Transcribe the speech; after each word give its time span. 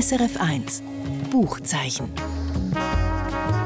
SRF 0.00 0.40
1 0.40 0.82
Buchzeichen. 1.30 2.08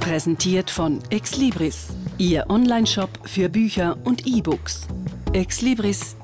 Präsentiert 0.00 0.68
von 0.68 0.98
Exlibris, 1.10 1.90
Ihr 2.18 2.46
Onlineshop 2.48 3.10
für 3.22 3.48
Bücher 3.48 3.96
und 4.02 4.26
E-Books. 4.26 4.88
exlibris.ch 5.32 6.16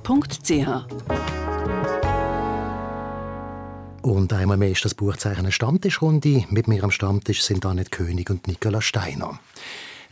Und 4.03 4.33
einmal 4.33 4.57
mehr 4.57 4.73
ist 4.73 4.85
das 4.85 4.95
Buchzeichen 4.97 5.41
eine 5.41 5.53
Stammtischrunde. 5.53 6.45
Mit 6.49 6.67
mir 6.67 6.83
am 6.83 6.91
Stammtisch 6.91 7.43
sind 7.43 7.65
Annette 7.65 7.91
König 7.91 8.31
und 8.31 8.49
Nicola 8.49 8.81
Steiner. 8.81 9.39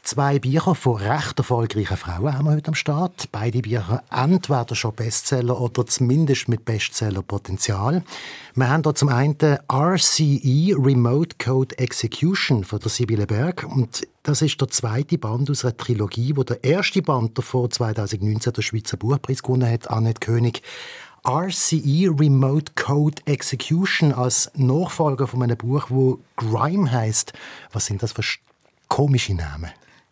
Zwei 0.09 0.39
Bücher 0.39 0.75
von 0.75 0.97
recht 0.97 1.37
erfolgreichen 1.37 1.99
Frauen 1.99 2.33
haben 2.33 2.47
wir 2.47 2.53
heute 2.53 2.69
am 2.69 2.75
Start. 2.75 3.31
Beide 3.31 3.61
Bücher 3.61 4.03
entweder 4.11 4.75
schon 4.75 4.95
Bestseller 4.95 5.61
oder 5.61 5.85
zumindest 5.85 6.49
mit 6.49 6.65
Bestsellerpotenzial. 6.65 8.03
Wir 8.55 8.71
haben 8.71 8.85
hier 8.85 8.95
zum 8.95 9.11
einen 9.11 9.37
RCE 9.71 10.75
Remote 10.79 11.37
Code 11.37 11.77
Execution 11.79 12.65
von 12.65 12.79
der 12.79 12.89
Sibylle 12.89 13.27
Berg 13.27 13.65
und 13.65 14.09
das 14.23 14.41
ist 14.41 14.59
der 14.59 14.69
zweite 14.69 15.19
Band 15.19 15.51
aus 15.51 15.67
einer 15.67 15.77
Trilogie, 15.77 16.35
wo 16.35 16.43
der 16.43 16.65
erste 16.65 17.03
Band 17.03 17.37
davor 17.37 17.69
2019 17.69 18.55
der 18.55 18.63
Schweizer 18.63 18.97
Buchpreis 18.97 19.43
gewonnen 19.43 19.71
hat, 19.71 19.91
Annette 19.91 20.21
König. 20.21 20.63
RCE 21.23 22.15
Remote 22.19 22.73
Code 22.77 23.21
Execution 23.27 24.15
als 24.15 24.51
Nachfolger 24.55 25.27
von 25.27 25.43
einem 25.43 25.59
Buch, 25.59 25.91
wo 25.91 26.21
Grime 26.37 26.91
heißt. 26.91 27.35
Was 27.73 27.85
sind 27.85 28.03
das 28.03 28.13
für 28.13 28.23
komische 28.89 29.35
Namen? 29.35 29.71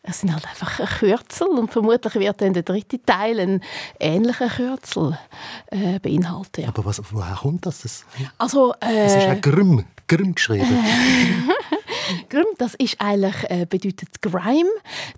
Es 0.09 0.21
sind 0.21 0.33
halt 0.33 0.47
einfach 0.47 0.79
ein 0.79 0.87
Kürzel 0.87 1.49
und 1.49 1.73
vermutlich 1.73 2.15
wird 2.15 2.41
dann 2.41 2.53
der 2.53 2.63
dritte 2.63 3.03
Teil 3.03 3.41
ein 3.41 3.61
ähnlicher 3.99 4.49
Kürzel 4.49 5.19
äh, 5.67 5.99
beinhalten. 5.99 6.63
Ja. 6.63 6.69
Aber 6.69 6.85
was, 6.85 7.03
woher 7.11 7.35
kommt 7.35 7.67
das? 7.67 7.83
das 7.83 8.05
also, 8.39 8.73
äh, 8.81 9.05
es 9.05 9.17
ist 9.17 9.25
ein 9.25 9.41
Grimm, 9.41 9.85
Grimm 10.07 10.35
geschrieben. 10.35 10.67
Grimm, 12.29 12.47
das 12.59 12.75
ist 12.75 13.01
eigentlich, 13.01 13.35
äh, 13.51 13.67
bedeutet 13.69 14.23
Grime, 14.23 14.71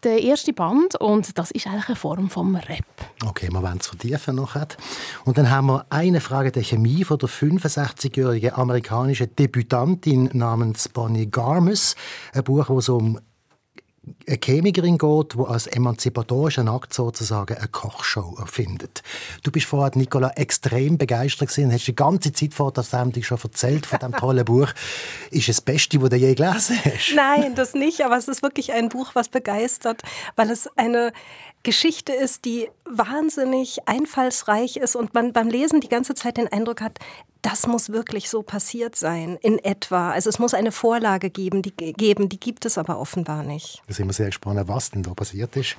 der 0.05 0.23
erste 0.23 0.53
Band, 0.53 0.97
und 0.97 1.37
das 1.37 1.51
ist 1.51 1.67
eigentlich 1.67 1.89
eine 1.89 1.97
Form 1.97 2.31
vom 2.31 2.57
Rap. 2.57 2.85
Okay, 3.27 3.49
wir 3.51 3.63
wollen 3.63 3.79
es 3.79 3.89
vertiefen 3.89 4.37
noch. 4.37 4.57
Und 5.25 5.37
dann 5.37 5.51
haben 5.51 5.67
wir 5.67 5.87
eine 5.91 6.21
Frage 6.21 6.51
der 6.51 6.63
Chemie 6.63 7.05
von 7.05 7.19
der 7.19 7.29
65-jährigen 7.29 8.55
amerikanischen 8.55 9.35
Debütantin 9.37 10.31
namens 10.33 10.89
Bonnie 10.89 11.31
Garmus. 11.31 11.95
Ein 12.33 12.45
Buch, 12.45 12.67
das 12.69 12.89
um 12.89 13.21
eine 14.27 14.39
Chemikerin 14.39 14.99
geht, 14.99 15.35
die 15.35 15.45
als 15.47 15.67
emanzipatorischen 15.67 16.69
Akt 16.69 16.95
sozusagen 16.95 17.57
eine 17.57 17.69
Kochshow 17.69 18.37
erfindet. 18.39 19.03
Du 19.43 19.51
bist 19.51 19.67
vorher, 19.67 19.97
Nicola, 19.97 20.31
extrem 20.31 20.99
begeistert 20.99 21.49
gewesen, 21.49 21.73
hast 21.73 21.87
die 21.87 21.95
ganze 21.95 22.33
Zeit 22.33 22.55
vor 22.55 22.73
der 22.73 22.85
Sendung 22.85 23.23
schon 23.23 23.39
erzählt 23.43 23.87
von 23.87 23.99
diesem 23.99 24.15
tollen 24.15 24.45
Buch. 24.47 24.69
Ist 25.31 25.49
es 25.49 25.57
das 25.57 25.61
Beste, 25.61 26.01
was 26.03 26.11
du 26.11 26.17
je 26.17 26.35
gelesen 26.35 26.79
hast? 26.85 27.15
Nein, 27.15 27.55
das 27.55 27.75
nicht, 27.75 28.01
aber 28.03 28.17
es 28.17 28.29
ist 28.29 28.43
wirklich 28.43 28.73
ein 28.73 28.89
Buch, 28.89 29.11
was 29.15 29.29
begeistert, 29.29 30.03
weil 30.37 30.51
es 30.51 30.69
eine 30.77 31.13
Geschichte 31.69 32.15
ist, 32.15 32.47
die 32.47 32.71
wahnsinnig 32.87 33.87
einfallsreich 33.87 34.79
ist 34.79 34.97
und 34.97 35.13
man 35.13 35.35
beim 35.35 35.49
Lesen 35.49 35.83
die 35.83 35.91
ganze 35.91 36.15
Zeit 36.15 36.39
den 36.39 36.49
Eindruck 36.49 36.81
hat, 36.81 36.99
das 37.43 37.67
muss 37.67 37.91
wirklich 37.91 38.31
so 38.31 38.43
passiert 38.43 38.97
sein, 38.97 39.37
in 39.43 39.59
etwa. 39.59 40.11
Also 40.13 40.31
es 40.31 40.39
muss 40.39 40.55
eine 40.55 40.73
Vorlage 40.73 41.29
geben, 41.29 41.61
die, 41.61 41.73
geben, 41.73 42.31
die 42.31 42.41
gibt 42.41 42.65
es 42.65 42.79
aber 42.79 42.99
offenbar 42.99 43.43
nicht. 43.43 43.83
Da 43.87 43.93
sind 43.93 44.07
wir 44.07 44.15
sehr 44.15 44.29
gespannt, 44.29 44.67
was 44.67 44.93
denn 44.93 45.03
da 45.03 45.13
passiert 45.13 45.55
ist. 45.57 45.77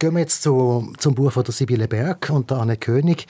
Gehen 0.00 0.14
wir 0.14 0.22
jetzt 0.22 0.42
zu, 0.42 0.92
zum 0.98 1.14
Buch 1.14 1.30
von 1.30 1.44
der 1.44 1.54
Sibylle 1.54 1.86
Berg 1.86 2.28
und 2.30 2.50
der 2.50 2.58
Anne 2.58 2.76
König. 2.76 3.28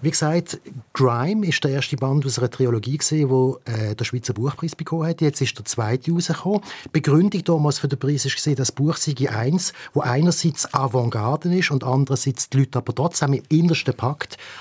Wie 0.00 0.10
gesagt, 0.10 0.60
Grime 0.92 1.46
ist 1.46 1.64
der 1.64 1.70
erste 1.70 1.96
Band 1.96 2.26
aus 2.26 2.38
einer 2.38 2.50
Trilogie, 2.50 2.98
gewesen, 2.98 3.30
wo 3.30 3.58
äh, 3.64 3.94
der 3.94 4.04
Schweizer 4.04 4.34
Buchpreis 4.34 4.76
bekommen 4.76 5.06
hat. 5.06 5.20
Jetzt 5.20 5.40
ist 5.40 5.56
der 5.56 5.64
zweite 5.64 6.12
rausgekommen. 6.12 6.60
Begründung 6.92 7.42
damals 7.44 7.78
für 7.78 7.88
den 7.88 7.98
Preis 7.98 8.24
ist 8.24 8.36
gesehen, 8.36 8.56
das 8.56 8.72
Buch 8.72 8.96
sei 8.96 9.14
eins, 9.30 9.72
wo 9.94 10.00
einerseits 10.00 10.72
Avantgarde 10.74 11.56
ist 11.56 11.70
und 11.70 11.84
andererseits 11.84 12.50
die 12.50 12.58
Leute 12.58 12.78
aber 12.78 12.94
trotzdem 12.94 13.32
im 13.32 13.42
Innersten. 13.48 13.94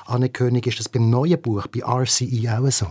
Anne 0.06 0.30
König 0.30 0.68
ist 0.68 0.80
das 0.80 0.88
beim 0.88 1.10
neuen 1.10 1.42
Buch 1.42 1.68
bei 1.68 1.82
RCE 1.82 2.58
auch 2.58 2.72
so. 2.72 2.88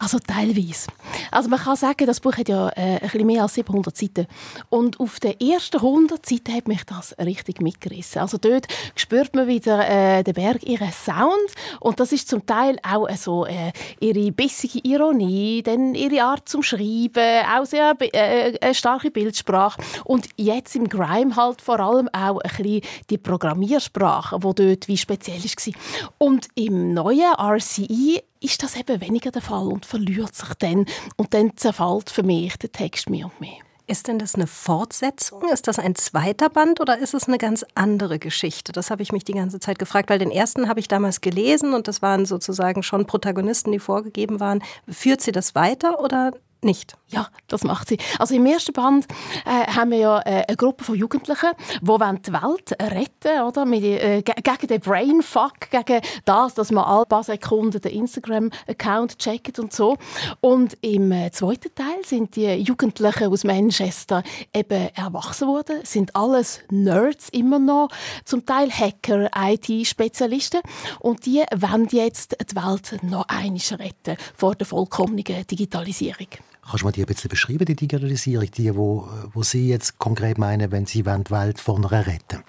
Also 0.00 0.18
teilweise. 0.18 0.90
Also 1.30 1.50
man 1.50 1.58
kann 1.58 1.76
sagen, 1.76 2.06
das 2.06 2.20
Buch 2.20 2.34
hat 2.38 2.48
ja 2.48 2.70
äh, 2.70 2.94
ein 2.94 3.00
bisschen 3.00 3.26
mehr 3.26 3.42
als 3.42 3.54
700 3.54 3.94
Seiten. 3.94 4.26
Und 4.70 4.98
auf 4.98 5.20
den 5.20 5.38
ersten 5.38 5.76
100 5.76 6.24
Seiten 6.24 6.54
hat 6.54 6.68
mich 6.68 6.84
das 6.84 7.14
richtig 7.18 7.60
mitgerissen. 7.60 8.22
Also 8.22 8.38
dort 8.38 8.66
spürt 8.94 9.34
man 9.34 9.46
wieder 9.46 9.86
äh, 9.86 10.22
den 10.22 10.32
Berg, 10.32 10.66
ihren 10.66 10.90
Sound. 10.90 11.50
Und 11.80 12.00
das 12.00 12.12
ist 12.12 12.28
zum 12.28 12.46
Teil 12.46 12.78
auch 12.82 13.10
äh, 13.10 13.16
so 13.16 13.44
äh, 13.44 13.72
ihre 14.00 14.32
bissige 14.32 14.78
Ironie, 14.88 15.62
dann 15.62 15.94
ihre 15.94 16.22
Art 16.24 16.48
zum 16.48 16.62
Schreiben, 16.62 17.44
auch 17.54 17.66
sehr 17.66 17.94
äh, 18.00 18.56
eine 18.58 18.74
starke 18.74 19.10
Bildsprache. 19.10 19.82
Und 20.04 20.30
jetzt 20.38 20.76
im 20.76 20.88
Grime 20.88 21.36
halt 21.36 21.60
vor 21.60 21.78
allem 21.78 22.08
auch 22.14 22.40
ein 22.40 22.50
bisschen 22.56 22.80
die 23.10 23.18
Programmiersprache, 23.18 24.38
die 24.38 24.54
dort 24.54 24.88
wie 24.88 24.96
speziell 24.96 25.44
war. 25.44 25.74
Und 26.16 26.48
im 26.54 26.94
neuen 26.94 27.34
RCE 27.38 28.22
ist 28.40 28.62
das 28.62 28.76
eben 28.76 29.00
weniger 29.00 29.30
der 29.30 29.42
Fall 29.42 29.66
und 29.66 29.86
verliert 29.86 30.34
sich 30.34 30.54
dann. 30.54 30.86
Und 31.16 31.34
dann 31.34 31.56
zerfällt 31.56 32.10
für 32.10 32.22
mich 32.22 32.56
der 32.56 32.72
Text 32.72 33.10
mehr 33.10 33.26
und 33.26 33.40
mehr. 33.40 33.58
Ist 33.86 34.06
denn 34.06 34.20
das 34.20 34.36
eine 34.36 34.46
Fortsetzung? 34.46 35.48
Ist 35.48 35.66
das 35.66 35.80
ein 35.80 35.96
zweiter 35.96 36.48
Band 36.48 36.80
oder 36.80 36.98
ist 36.98 37.12
es 37.12 37.26
eine 37.26 37.38
ganz 37.38 37.66
andere 37.74 38.20
Geschichte? 38.20 38.70
Das 38.70 38.88
habe 38.88 39.02
ich 39.02 39.10
mich 39.10 39.24
die 39.24 39.32
ganze 39.32 39.58
Zeit 39.58 39.80
gefragt, 39.80 40.10
weil 40.10 40.20
den 40.20 40.30
ersten 40.30 40.68
habe 40.68 40.78
ich 40.78 40.86
damals 40.86 41.20
gelesen 41.20 41.74
und 41.74 41.88
das 41.88 42.00
waren 42.00 42.24
sozusagen 42.24 42.84
schon 42.84 43.06
Protagonisten, 43.06 43.72
die 43.72 43.80
vorgegeben 43.80 44.38
waren. 44.38 44.62
Führt 44.88 45.20
sie 45.20 45.32
das 45.32 45.56
weiter 45.56 45.98
oder 46.00 46.30
nicht. 46.64 46.96
Ja, 47.08 47.28
das 47.48 47.64
macht 47.64 47.88
sie. 47.88 47.98
Also 48.18 48.34
im 48.34 48.46
ersten 48.46 48.72
Band 48.72 49.06
äh, 49.44 49.66
haben 49.72 49.90
wir 49.90 49.98
ja 49.98 50.20
äh, 50.20 50.44
eine 50.46 50.56
Gruppe 50.56 50.84
von 50.84 50.94
Jugendlichen, 50.94 51.50
die 51.80 51.88
wollen 51.88 52.22
die 52.22 52.32
Welt 52.32 52.72
retten 52.80 53.42
oder? 53.42 53.64
Mit, 53.64 53.82
äh, 53.82 54.22
gegen 54.22 54.66
den 54.68 54.80
Brainfuck, 54.80 55.70
gegen 55.70 56.02
das, 56.24 56.54
dass 56.54 56.70
man 56.70 56.84
alle 56.84 57.06
paar 57.06 57.24
Sekunden 57.24 57.80
den 57.80 57.92
Instagram-Account 57.92 59.18
checkt 59.18 59.58
und 59.58 59.72
so. 59.72 59.96
Und 60.40 60.76
im 60.82 61.10
äh, 61.10 61.30
zweiten 61.32 61.74
Teil 61.74 62.04
sind 62.04 62.36
die 62.36 62.46
Jugendlichen 62.54 63.32
aus 63.32 63.42
Manchester 63.42 64.22
eben 64.54 64.90
erwachsen 64.94 65.48
worden, 65.48 65.80
sind 65.82 66.14
alles 66.14 66.60
Nerds 66.70 67.28
immer 67.30 67.58
noch, 67.58 67.88
zum 68.24 68.46
Teil 68.46 68.70
Hacker, 68.70 69.30
IT-Spezialisten 69.36 70.60
und 71.00 71.26
die 71.26 71.42
wollen 71.56 71.88
jetzt 71.90 72.36
die 72.40 72.56
Welt 72.56 73.02
noch 73.02 73.26
einmal 73.28 73.60
retten 73.72 74.16
vor 74.36 74.54
der 74.54 74.66
vollkommenen 74.66 75.46
Digitalisierung. 75.46 76.28
Kannst 76.70 76.82
du 76.82 76.86
mal 76.86 76.92
die 76.92 77.02
ein 77.02 77.06
bisschen 77.06 77.28
beschreiben, 77.28 77.64
die 77.64 77.74
Digitalisierung, 77.74 78.48
die, 78.52 78.76
wo, 78.76 79.08
wo 79.32 79.42
Sie 79.42 79.68
jetzt 79.68 79.98
konkret 79.98 80.38
meinen, 80.38 80.70
wenn 80.70 80.86
Sie 80.86 81.02
die 81.02 81.30
Welt 81.30 81.58
von 81.58 81.84
einer 81.84 82.06
retten 82.06 82.44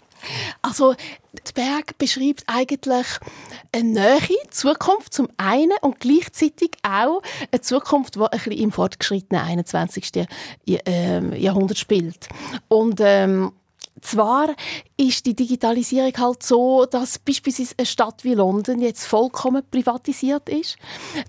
also, 0.62 0.94
die 1.34 1.54
Berg 1.54 1.98
beschreibt 1.98 2.44
eigentlich 2.48 3.08
eine 3.72 3.90
nähe 3.90 4.50
Zukunft 4.50 5.14
zum 5.14 5.30
einen 5.38 5.74
und 5.82 6.00
gleichzeitig 6.00 6.72
auch 6.84 7.22
eine 7.52 7.62
Zukunft, 7.62 8.16
die 8.16 8.20
ein 8.20 8.30
bisschen 8.30 8.52
im 8.52 8.72
fortgeschrittenen 8.72 9.44
21. 9.44 10.28
Ähm, 10.68 11.34
Jahrhundert 11.34 11.78
spielt. 11.78 12.30
Und 12.68 13.00
ähm, 13.02 13.52
zwar 14.02 14.56
ist 14.98 15.26
die 15.26 15.36
Digitalisierung 15.36 16.14
halt 16.18 16.44
so, 16.44 16.86
dass 16.86 17.20
beispielsweise 17.20 17.76
eine 17.78 17.86
Stadt 17.86 18.24
wie 18.24 18.34
London 18.34 18.80
jetzt 18.80 19.06
vollkommen 19.06 19.64
privatisiert 19.70 20.48
ist, 20.50 20.78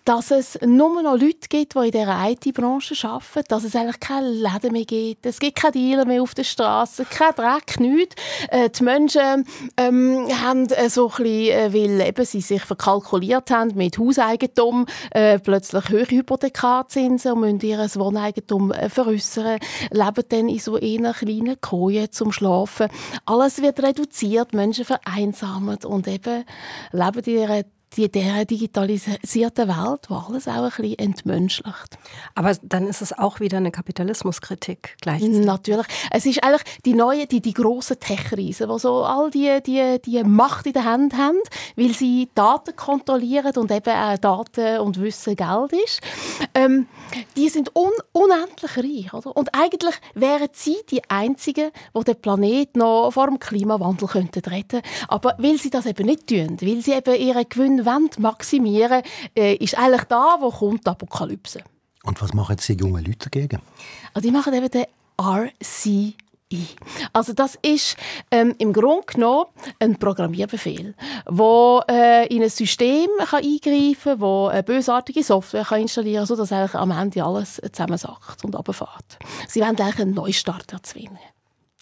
dass 0.04 0.30
es 0.30 0.58
nur 0.64 1.02
noch 1.02 1.18
Leute 1.18 1.48
gibt, 1.48 1.74
die 1.74 1.86
in 1.86 1.90
der 1.90 2.30
IT-Branche 2.30 2.94
arbeiten, 3.08 3.44
dass 3.48 3.64
es 3.64 3.74
eigentlich 3.74 4.00
keine 4.00 4.30
Läden 4.30 4.72
mehr 4.72 4.84
gibt, 4.84 5.26
es 5.26 5.38
gibt 5.38 5.58
keine 5.58 5.72
Dealer 5.72 6.04
mehr 6.04 6.22
auf 6.22 6.34
der 6.34 6.44
Straße, 6.44 7.04
kein 7.06 7.34
Dreck, 7.34 7.80
nichts. 7.80 8.16
Äh, 8.48 8.70
die 8.70 8.82
Menschen 8.82 9.46
ähm, 9.76 10.28
haben 10.42 10.66
äh, 10.70 10.88
so 10.88 11.10
ein 11.10 11.22
bisschen, 11.22 11.58
äh, 11.58 11.72
weil 11.72 12.08
eben 12.08 12.24
sie 12.24 12.40
sich 12.40 12.62
verkalkuliert 12.62 13.50
haben 13.50 13.74
mit 13.74 13.98
Hauseigentum, 13.98 14.86
äh, 15.10 15.38
plötzlich 15.38 15.88
höhere 15.88 16.10
Hypothekarzinsen 16.10 17.32
und 17.32 17.40
müssen 17.40 17.60
ihr 17.60 17.78
Wohneigentum 17.78 18.72
veräußern, 18.88 19.58
leben 19.90 20.24
dann 20.28 20.48
in 20.48 20.58
so 20.58 20.76
eher 20.76 21.12
kleinen 21.12 21.60
Koje 21.60 22.10
zum 22.10 22.32
Schlafen. 22.52 22.88
Alles 23.24 23.62
wird 23.62 23.82
reduziert, 23.82 24.52
Menschen 24.52 24.84
vereinsamt 24.84 25.84
und 25.84 26.06
eben 26.06 26.44
leben 26.92 27.24
in 27.24 27.50
einer 27.50 27.64
die, 27.96 28.10
der 28.10 28.44
digitalisierten 28.44 29.68
Welt, 29.68 30.08
wo 30.08 30.16
alles 30.16 30.48
auch 30.48 30.64
ein 30.64 30.70
bisschen 30.70 30.98
entmenschlicht. 30.98 31.98
Aber 32.34 32.54
dann 32.62 32.86
ist 32.86 33.02
es 33.02 33.16
auch 33.16 33.40
wieder 33.40 33.58
eine 33.58 33.70
Kapitalismuskritik 33.70 34.96
gleichzeitig. 35.00 35.44
Natürlich. 35.44 35.86
Es 36.10 36.26
ist 36.26 36.42
eigentlich 36.42 36.80
die 36.84 36.94
neue, 36.94 37.26
die, 37.26 37.40
die 37.40 37.52
grossen 37.52 37.98
Tech-Riesen, 38.00 38.68
die 38.68 38.78
so 38.78 39.04
all 39.04 39.30
die, 39.30 39.58
die, 39.66 40.00
die 40.04 40.22
Macht 40.24 40.66
in 40.66 40.72
der 40.72 40.84
Hand 40.84 41.16
haben, 41.16 41.38
weil 41.76 41.92
sie 41.92 42.28
Daten 42.34 42.74
kontrollieren 42.76 43.56
und 43.56 43.70
eben 43.70 43.94
auch 43.94 44.18
Daten 44.18 44.80
und 44.80 45.00
Wissen 45.00 45.36
Geld 45.36 45.72
ist. 45.84 46.00
Ähm, 46.54 46.86
die 47.36 47.48
sind 47.48 47.74
un 47.76 47.92
unendlich 48.12 48.76
reich. 48.76 49.14
Oder? 49.14 49.36
Und 49.36 49.54
eigentlich 49.54 49.94
wären 50.14 50.48
sie 50.52 50.76
die 50.90 51.02
Einzigen, 51.08 51.70
die 51.96 52.04
den 52.04 52.20
Planeten 52.20 52.78
noch 52.78 53.10
vor 53.10 53.26
dem 53.26 53.38
Klimawandel 53.38 54.08
retten 54.08 54.42
könnten. 54.42 54.82
Aber 55.08 55.34
weil 55.38 55.58
sie 55.58 55.70
das 55.70 55.86
eben 55.86 56.06
nicht 56.06 56.26
tun, 56.26 56.56
weil 56.60 56.80
sie 56.80 56.92
eben 56.92 57.14
ihren 57.14 57.48
Gewinn 57.48 57.81
wollen 57.84 58.10
maximieren 58.18 59.02
äh, 59.36 59.54
ist 59.54 59.76
eigentlich 59.78 60.04
da, 60.04 60.36
wo 60.40 60.50
kommt 60.50 60.86
die 60.86 60.90
Apokalypse. 60.90 61.62
Und 62.04 62.20
was 62.20 62.34
machen 62.34 62.52
jetzt 62.52 62.68
die 62.68 62.74
jungen 62.74 63.04
Leute 63.04 63.30
dagegen? 63.30 63.60
Also 64.12 64.26
die 64.26 64.32
machen 64.32 64.52
eben 64.54 64.70
den 64.70 64.86
RC 65.20 66.14
also 67.12 67.32
das 67.32 67.58
ist 67.62 67.96
ähm, 68.30 68.54
im 68.58 68.72
Grunde 68.72 69.06
genommen 69.06 69.46
ein 69.78 69.96
Programmierbefehl, 69.98 70.94
wo 71.26 71.82
äh, 71.88 72.26
in 72.28 72.42
ein 72.42 72.50
System 72.50 73.08
kann 73.18 73.42
eingreifen 73.42 73.96
kann, 74.02 74.20
wo 74.20 74.46
eine 74.46 74.62
bösartige 74.62 75.22
Software 75.22 75.64
kann 75.64 75.82
installieren 75.82 76.26
kann, 76.26 76.26
sodass 76.26 76.52
eigentlich 76.52 76.74
am 76.74 76.90
Ende 76.90 77.24
alles 77.24 77.60
zusammensackt 77.72 78.44
und 78.44 78.54
runterfährt. 78.54 79.18
Sie 79.48 79.60
wollen 79.60 79.78
eigentlich 79.78 80.00
einen 80.00 80.14
Neustart 80.14 80.72
erzwingen. 80.72 81.18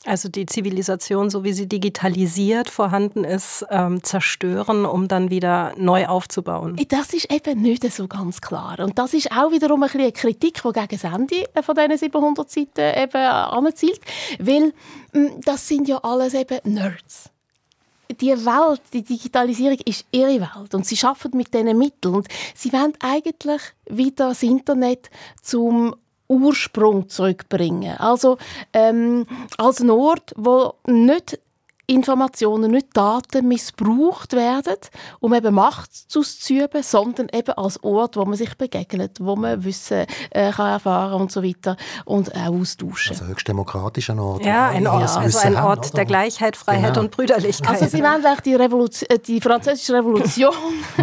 Also 0.07 0.31
die 0.31 0.47
Zivilisation, 0.47 1.29
so 1.29 1.45
wie 1.45 1.53
sie 1.53 1.69
digitalisiert 1.69 2.71
vorhanden 2.71 3.23
ist, 3.23 3.67
ähm, 3.71 4.03
zerstören, 4.03 4.87
um 4.87 5.09
dann 5.09 5.29
wieder 5.29 5.75
neu 5.77 6.07
aufzubauen. 6.07 6.81
Das 6.89 7.13
ist 7.13 7.31
eben 7.31 7.61
nicht 7.61 7.91
so 7.93 8.09
ganz 8.09 8.41
klar. 8.41 8.79
Und 8.81 8.99
das 8.99 9.13
ist 9.13 9.31
auch 9.31 9.53
wiederum 9.53 9.83
ein 9.83 9.91
eine 9.91 10.13
Kritik, 10.13 10.63
die 10.63 10.73
gegen 10.73 10.89
das 10.89 11.05
Ende 11.05 11.45
von 11.63 11.75
diesen 11.75 11.99
700 11.99 12.51
Seiten 12.51 12.99
eben 12.99 13.17
anzielt. 13.17 14.01
Weil 14.39 14.73
hm, 15.13 15.41
das 15.45 15.69
sind 15.69 15.87
ja 15.87 15.99
alles 15.99 16.33
eben 16.33 16.61
Nerds 16.65 17.31
die 18.21 18.31
Welt, 18.31 18.83
die 18.93 19.03
Digitalisierung 19.03 19.79
ist 19.85 20.05
ihre 20.11 20.41
Welt 20.41 20.75
und 20.75 20.85
sie 20.85 20.97
schaffen 20.97 21.31
mit 21.35 21.55
diesen 21.55 21.79
Mitteln 21.79 22.17
und 22.17 22.29
sie 22.55 22.73
wollen 22.73 22.93
eigentlich 23.01 23.63
wieder 23.89 24.31
das 24.31 24.43
Internet 24.43 25.11
zum 25.43 25.95
Ursprung 26.31 27.09
zurückbringen. 27.09 27.97
Also 27.99 28.39
ähm, 28.73 29.27
als 29.59 29.83
Ort, 29.83 30.33
wo 30.37 30.75
nicht 30.87 31.39
Informationen, 31.91 32.71
nicht 32.71 32.97
Daten 32.97 33.49
missbraucht 33.49 34.33
werden, 34.33 34.77
um 35.19 35.35
eben 35.35 35.53
Macht 35.53 35.91
auszuüben, 36.15 36.85
sondern 36.85 37.29
eben 37.33 37.51
als 37.53 37.83
Ort, 37.83 38.17
wo 38.17 38.25
man 38.25 38.37
sich 38.37 38.57
begegnet, 38.57 39.19
wo 39.21 39.35
man 39.35 39.65
Wissen 39.65 40.07
äh, 40.31 40.53
kann 40.53 40.71
erfahren 40.71 41.21
und 41.21 41.33
so 41.33 41.43
weiter 41.43 41.77
und 42.05 42.33
auch 42.35 42.61
austauschen. 42.61 43.17
Also 43.17 43.27
höchst 43.27 43.49
demokratischer 43.49 44.17
Ort. 44.17 44.45
Ja, 44.45 44.69
ein 44.69 44.87
Ort, 44.87 45.03
ja. 45.03 45.17
also 45.17 45.39
ein 45.41 45.57
Ort 45.57 45.87
haben, 45.87 45.97
der 45.97 46.05
Gleichheit, 46.05 46.57
Freiheit 46.57 46.95
genau. 46.95 47.01
und 47.01 47.11
Brüderlichkeit. 47.11 47.71
Also 47.71 47.87
sie 47.87 48.03
wollen 48.03 48.25
die, 48.45 48.55
Revolution, 48.55 49.09
äh, 49.11 49.19
die 49.19 49.41
französische 49.41 49.95
Revolution 49.95 50.55
äh, 50.97 51.03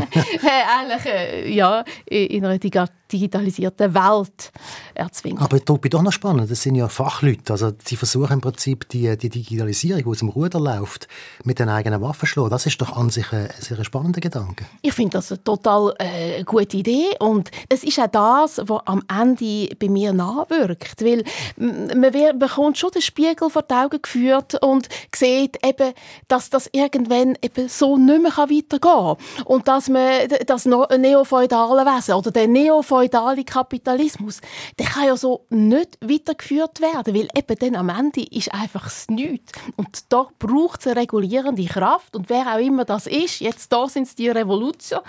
eigentlich 0.79 1.05
äh, 1.05 1.53
ja, 1.53 1.83
in 2.05 2.45
einer 2.45 2.57
digitalisierten 2.57 3.93
Welt 3.93 4.51
erzwingen. 4.93 5.39
Aber 5.39 5.63
Tobi, 5.63 5.89
doch 5.89 6.01
noch 6.01 6.11
spannend, 6.11 6.49
das 6.49 6.61
sind 6.61 6.75
ja 6.75 6.87
Fachleute, 6.87 7.51
also 7.51 7.71
sie 7.83 7.95
versuchen 7.95 8.33
im 8.33 8.41
Prinzip 8.41 8.87
die, 8.89 9.17
die 9.17 9.29
Digitalisierung 9.29 10.07
aus 10.07 10.19
dem 10.19 10.29
Ruder 10.29 10.59
läuft, 10.79 11.07
mit 11.43 11.59
den 11.59 11.69
eigenen 11.69 12.01
Waffen 12.01 12.27
schlagen. 12.27 12.49
Das 12.49 12.65
ist 12.65 12.81
doch 12.81 12.95
an 12.95 13.09
sich 13.09 13.31
ein 13.31 13.49
sehr 13.59 13.83
spannender 13.83 14.19
Gedanke. 14.19 14.65
Ich 14.81 14.93
finde 14.93 15.17
das 15.17 15.31
eine 15.31 15.43
total 15.43 15.93
äh, 15.99 16.43
gute 16.43 16.77
Idee 16.77 17.09
und 17.19 17.51
es 17.69 17.83
ist 17.83 17.99
auch 17.99 18.07
das, 18.07 18.61
was 18.67 18.81
am 18.85 19.03
Ende 19.09 19.69
bei 19.79 19.89
mir 19.89 20.13
nachwirkt, 20.13 21.03
weil 21.03 21.23
man 21.57 22.39
bekommt 22.39 22.77
schon 22.77 22.91
den 22.91 23.01
Spiegel 23.01 23.49
vor 23.49 23.63
die 23.63 23.73
Augen 23.73 24.01
geführt 24.01 24.61
und 24.61 24.87
sieht 25.15 25.65
eben, 25.65 25.93
dass 26.27 26.49
das 26.49 26.69
irgendwann 26.71 27.37
eben 27.41 27.69
so 27.69 27.97
nicht 27.97 28.21
mehr 28.21 28.31
weitergehen 28.31 28.79
kann 28.79 29.17
und 29.45 29.67
dass 29.67 29.89
man 29.89 30.27
das 30.45 30.65
neofeudale 30.65 31.85
Wesen 31.85 32.15
oder 32.15 32.31
der 32.31 32.47
neofeudale 32.47 33.43
Kapitalismus, 33.43 34.41
der 34.77 34.87
kann 34.87 35.07
ja 35.07 35.17
so 35.17 35.45
nicht 35.49 35.97
weitergeführt 36.01 36.81
werden, 36.81 37.15
weil 37.15 37.27
eben 37.35 37.59
dann 37.59 37.75
am 37.75 37.89
Ende 37.89 38.23
ist 38.23 38.53
einfach 38.53 38.89
Nichts. 39.09 39.53
Und 39.75 40.11
da 40.11 40.27
braucht 40.39 40.66
es 40.79 40.87
eine 40.87 40.97
regulierende 40.97 41.65
Kraft 41.65 42.15
und 42.15 42.29
wer 42.29 42.53
auch 42.53 42.59
immer 42.59 42.85
das 42.85 43.07
ist, 43.07 43.39
jetzt 43.39 43.71
da 43.71 43.87
sind 43.87 44.03
es 44.03 44.15
die 44.15 44.29
Revolution, 44.29 45.01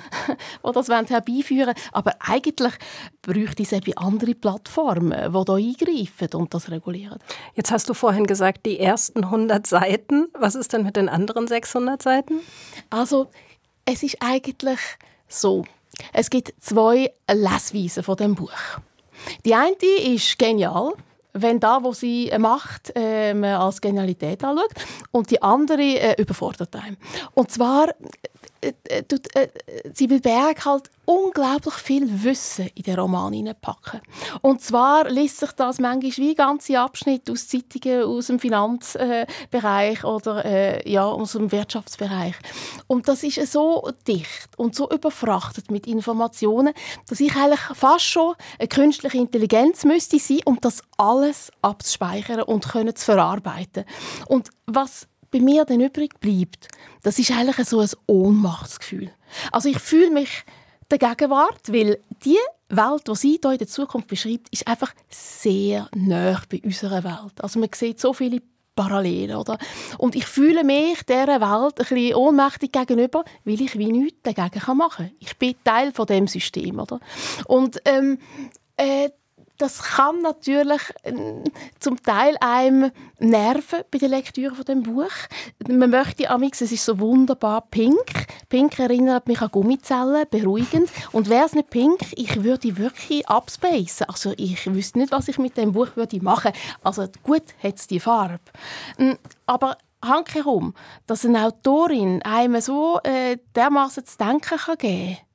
die 0.64 0.72
das 0.72 0.88
herbeiführen 0.88 1.74
aber 1.92 2.14
eigentlich 2.20 2.72
bräuchte 3.22 3.62
es 3.62 3.72
eben 3.72 3.96
andere 3.96 4.34
Plattformen, 4.34 5.32
die 5.32 5.44
da 5.44 5.54
eingreifen 5.54 6.28
und 6.34 6.54
das 6.54 6.70
regulieren. 6.70 7.18
Jetzt 7.54 7.70
hast 7.70 7.88
du 7.88 7.94
vorhin 7.94 8.26
gesagt, 8.26 8.66
die 8.66 8.78
ersten 8.78 9.24
100 9.24 9.66
Seiten. 9.66 10.28
Was 10.34 10.54
ist 10.54 10.72
denn 10.72 10.84
mit 10.84 10.96
den 10.96 11.08
anderen 11.08 11.46
600 11.46 12.00
Seiten? 12.00 12.40
Also, 12.90 13.28
es 13.84 14.02
ist 14.02 14.18
eigentlich 14.20 14.80
so, 15.28 15.64
es 16.12 16.30
gibt 16.30 16.54
zwei 16.60 17.12
Lesweisen 17.30 18.02
von 18.02 18.16
dem 18.16 18.34
Buch. 18.34 18.52
Die 19.44 19.54
eine 19.54 19.74
ist 20.04 20.38
genial, 20.38 20.92
wenn 21.42 21.60
da, 21.60 21.82
was 21.82 22.00
sie 22.00 22.30
macht, 22.38 22.94
äh, 22.96 23.34
als 23.44 23.80
Genialität 23.80 24.42
anschaut 24.44 24.72
und 25.10 25.30
die 25.30 25.42
andere 25.42 25.82
äh, 25.82 26.20
überfordert 26.20 26.74
einem. 26.76 26.96
Und 27.34 27.50
zwar 27.50 27.88
äh, 28.60 28.72
äh, 28.88 29.02
tut 29.04 29.34
äh, 29.36 29.48
Sibyl 29.94 30.20
Berg 30.20 30.64
halt 30.64 30.90
unglaublich 31.04 31.74
viel 31.74 32.24
Wissen 32.24 32.68
in 32.74 32.82
den 32.82 32.98
Roman 32.98 33.32
hineinpacken. 33.32 34.00
Und 34.42 34.60
zwar 34.60 35.08
liest 35.08 35.38
sich 35.38 35.52
das 35.52 35.78
manchmal 35.78 36.12
wie 36.16 36.34
ganze 36.34 36.78
Abschnitte 36.78 37.32
aus 37.32 37.48
Zeitungen 37.48 38.04
aus 38.04 38.26
dem 38.26 38.38
Finanzbereich 38.38 40.04
oder 40.04 40.44
äh, 40.44 40.90
ja, 40.90 41.06
aus 41.06 41.32
dem 41.32 41.50
Wirtschaftsbereich. 41.52 42.34
Und 42.88 43.08
das 43.08 43.22
ist 43.22 43.52
so 43.52 43.88
dicht 44.06 44.48
und 44.56 44.74
so 44.74 44.90
überfrachtet 44.90 45.70
mit 45.70 45.86
Informationen, 45.86 46.74
dass 47.08 47.20
ich 47.20 47.34
eigentlich 47.36 47.60
fast 47.74 48.04
schon 48.04 48.34
eine 48.58 48.68
künstliche 48.68 49.18
Intelligenz 49.18 49.84
müsste 49.84 50.18
sein, 50.18 50.40
um 50.44 50.60
das 50.60 50.82
alles 50.96 51.52
abzuspeichern 51.62 52.42
und 52.42 52.68
können 52.68 52.94
zu 52.94 53.04
verarbeiten. 53.04 53.84
Und 54.26 54.50
was 54.66 55.06
bei 55.30 55.40
mir 55.40 55.64
dann 55.64 55.80
übrig 55.80 56.18
bleibt, 56.20 56.68
das 57.02 57.18
ist 57.18 57.30
eigentlich 57.30 57.66
so 57.66 57.80
ein 57.80 57.88
Ohnmachtsgefühl. 58.06 59.10
Also 59.52 59.68
ich 59.68 59.78
fühle 59.78 60.10
mich 60.10 60.44
der 60.90 60.98
Gegenwart, 60.98 61.72
weil 61.72 61.98
die 62.24 62.38
Welt, 62.70 63.08
die 63.08 63.14
sie 63.14 63.38
hier 63.42 63.52
in 63.52 63.58
der 63.58 63.66
Zukunft 63.66 64.08
beschreibt, 64.08 64.48
ist 64.50 64.66
einfach 64.66 64.94
sehr 65.08 65.88
nah 65.94 66.40
bei 66.50 66.60
unserer 66.64 67.04
Welt. 67.04 67.40
Also 67.40 67.58
man 67.58 67.68
sieht 67.74 68.00
so 68.00 68.12
viele 68.12 68.40
Parallelen, 68.74 69.36
oder? 69.36 69.58
Und 69.98 70.14
ich 70.14 70.24
fühle 70.24 70.62
mich 70.62 71.02
dieser 71.02 71.40
Welt 71.40 71.80
ein 71.80 71.86
bisschen 71.86 72.14
ohnmächtig 72.14 72.70
gegenüber, 72.70 73.24
weil 73.44 73.60
ich 73.60 73.76
wie 73.76 73.90
nichts 73.90 74.20
dagegen 74.22 74.76
machen 74.76 75.06
kann. 75.06 75.16
Ich 75.18 75.36
bin 75.36 75.56
Teil 75.64 75.92
von 75.92 76.06
dem 76.06 76.28
System, 76.28 76.78
oder? 76.78 77.00
Und 77.46 77.80
ähm, 77.84 78.18
äh, 78.76 79.10
das 79.58 79.82
kann 79.82 80.22
natürlich 80.22 80.80
äh, 81.02 81.12
zum 81.80 82.00
Teil 82.02 82.36
einem 82.40 82.90
nerven 83.18 83.80
bei 83.90 83.98
der 83.98 84.08
Lektüre 84.08 84.54
von 84.54 84.64
dem 84.64 84.84
Buch. 84.84 85.10
Man 85.68 85.90
möchte 85.90 86.30
amix, 86.30 86.60
es 86.60 86.72
ist 86.72 86.84
so 86.84 86.98
wunderbar 87.00 87.62
pink. 87.62 88.26
Pink 88.48 88.78
erinnert 88.78 89.26
mich 89.26 89.42
an 89.42 89.50
Gummizellen, 89.50 90.26
beruhigend. 90.30 90.90
Und 91.12 91.28
wäre 91.28 91.46
es 91.46 91.54
nicht 91.54 91.70
pink, 91.70 92.00
ich 92.16 92.44
würde 92.44 92.78
wirklich 92.78 93.28
abspacen. 93.28 94.08
Also 94.08 94.32
ich 94.36 94.72
wüsste 94.72 94.98
nicht, 94.98 95.12
was 95.12 95.28
ich 95.28 95.38
mit 95.38 95.56
dem 95.56 95.72
Buch 95.72 95.88
würde 95.96 96.22
machen. 96.22 96.52
Also 96.82 97.06
gut, 97.24 97.42
hat 97.62 97.76
es 97.76 97.88
die 97.88 98.00
Farbe. 98.00 98.38
Hm, 98.96 99.18
aber 99.46 99.76
herum, 100.02 100.74
dass 101.06 101.24
eine 101.24 101.44
Autorin 101.44 102.22
einem 102.22 102.60
so 102.60 103.00
äh, 103.02 103.38
dermaßen 103.56 104.06
zu 104.06 104.16
denken 104.16 104.56
kann 104.56 104.78
geben 104.78 105.16
kann, 105.16 105.27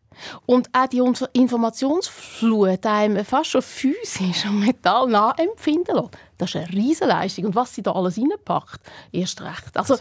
und 0.46 0.70
auch 0.74 0.88
die 0.88 1.02
Informationsflut 1.34 2.86
einem 2.86 3.26
fast 3.26 3.52
schon 3.52 3.62
physisch 3.62 4.46
und 4.46 4.60
mental 4.60 5.08
nachempfinden 5.08 5.96
lässt. 5.96 6.18
Das 6.38 6.50
ist 6.50 6.56
eine 6.58 6.70
Riesenleistung. 6.74 7.46
Und 7.46 7.56
was 7.56 7.74
sie 7.74 7.82
da 7.82 7.92
alles 7.92 8.18
reinpackt, 8.18 8.82
erst 9.12 9.42
recht. 9.42 9.78
Also, 9.78 9.98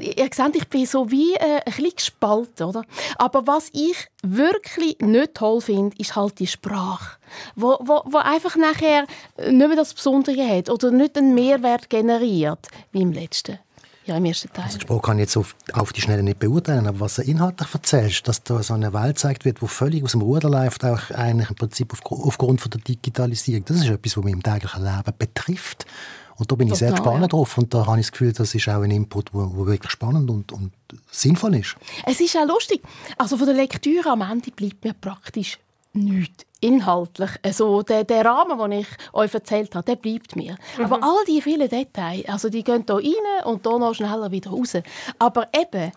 ihr 0.00 0.28
seht, 0.32 0.56
ich 0.56 0.68
bin 0.68 0.86
so 0.86 1.10
wie 1.10 1.34
äh, 1.34 1.56
ein 1.56 1.62
bisschen 1.66 1.96
gespalten. 1.96 2.66
Oder? 2.66 2.82
Aber 3.16 3.46
was 3.46 3.68
ich 3.72 4.08
wirklich 4.22 4.98
nicht 5.00 5.34
toll 5.34 5.60
finde, 5.60 5.96
ist 5.98 6.16
halt 6.16 6.38
die 6.38 6.46
Sprache. 6.46 7.18
Wo, 7.56 7.78
wo, 7.80 8.02
wo 8.06 8.18
einfach 8.18 8.56
nachher 8.56 9.06
nicht 9.38 9.52
mehr 9.52 9.76
das 9.76 9.94
Besondere 9.94 10.46
hat 10.48 10.70
oder 10.70 10.90
nicht 10.90 11.18
einen 11.18 11.34
Mehrwert 11.34 11.90
generiert, 11.90 12.68
wie 12.92 13.02
im 13.02 13.12
letzten 13.12 13.58
ja, 14.04 14.16
im 14.16 14.24
ersten 14.24 14.52
Teil. 14.52 14.64
Das 14.66 14.74
Gespräch 14.76 15.02
kann 15.02 15.18
ich 15.18 15.22
jetzt 15.22 15.36
auf, 15.36 15.54
auf 15.72 15.92
die 15.92 16.00
Schnelle 16.00 16.22
nicht 16.22 16.38
beurteilen, 16.38 16.86
aber 16.86 17.00
was 17.00 17.16
du 17.16 17.22
inhaltlich 17.22 17.68
erzählst, 17.72 18.26
dass 18.26 18.42
da 18.42 18.62
so 18.62 18.74
eine 18.74 18.92
Welt 18.92 19.16
gezeigt 19.16 19.44
wird, 19.44 19.60
die 19.60 19.68
völlig 19.68 20.02
aus 20.02 20.12
dem 20.12 20.22
Ruder 20.22 20.50
läuft, 20.50 20.84
auch 20.84 21.10
eigentlich 21.10 21.50
im 21.50 21.56
Prinzip 21.56 21.92
auf, 21.92 22.00
aufgrund 22.04 22.60
von 22.60 22.70
der 22.70 22.80
Digitalisierung, 22.80 23.64
das 23.64 23.78
ist 23.78 23.88
etwas, 23.88 24.16
was 24.16 24.24
mich 24.24 24.34
im 24.34 24.42
täglichen 24.42 24.82
Leben 24.82 25.12
betrifft. 25.18 25.86
Und 26.36 26.50
da 26.50 26.56
bin 26.56 26.66
ich 26.66 26.72
Total, 26.72 26.88
sehr 26.88 26.90
gespannt 26.96 27.20
ja. 27.20 27.28
drauf 27.28 27.58
und 27.58 27.72
da 27.72 27.86
habe 27.86 28.00
ich 28.00 28.06
das 28.06 28.12
Gefühl, 28.12 28.32
das 28.32 28.54
ist 28.54 28.68
auch 28.68 28.82
ein 28.82 28.90
Input, 28.90 29.32
der 29.32 29.66
wirklich 29.66 29.92
spannend 29.92 30.30
und, 30.30 30.50
und 30.50 30.72
sinnvoll 31.10 31.56
ist. 31.56 31.76
Es 32.04 32.20
ist 32.20 32.36
auch 32.36 32.46
lustig. 32.46 32.82
Also 33.18 33.36
von 33.36 33.46
der 33.46 33.54
Lektüre 33.54 34.10
am 34.10 34.22
Ende 34.22 34.50
bleibt 34.50 34.82
mir 34.82 34.94
praktisch 34.94 35.58
nichts 35.92 36.44
inhaltlich. 36.60 37.30
Also 37.42 37.82
der, 37.82 38.04
der 38.04 38.24
Rahmen, 38.24 38.58
den 38.58 38.80
ich 38.80 38.86
euch 39.12 39.34
erzählt 39.34 39.74
habe, 39.74 39.84
der 39.84 39.96
bleibt 39.96 40.36
mir. 40.36 40.56
Mhm. 40.78 40.84
Aber 40.84 41.02
all 41.02 41.24
die 41.26 41.42
vielen 41.42 41.68
Details, 41.68 42.28
also 42.28 42.48
die 42.48 42.62
gehen 42.62 42.84
hier 42.86 42.96
rein 42.96 43.44
und 43.44 43.66
hier 43.66 43.78
noch 43.78 43.94
schneller 43.94 44.30
wieder 44.30 44.50
raus. 44.50 44.76
Aber 45.18 45.48
eben, 45.54 45.92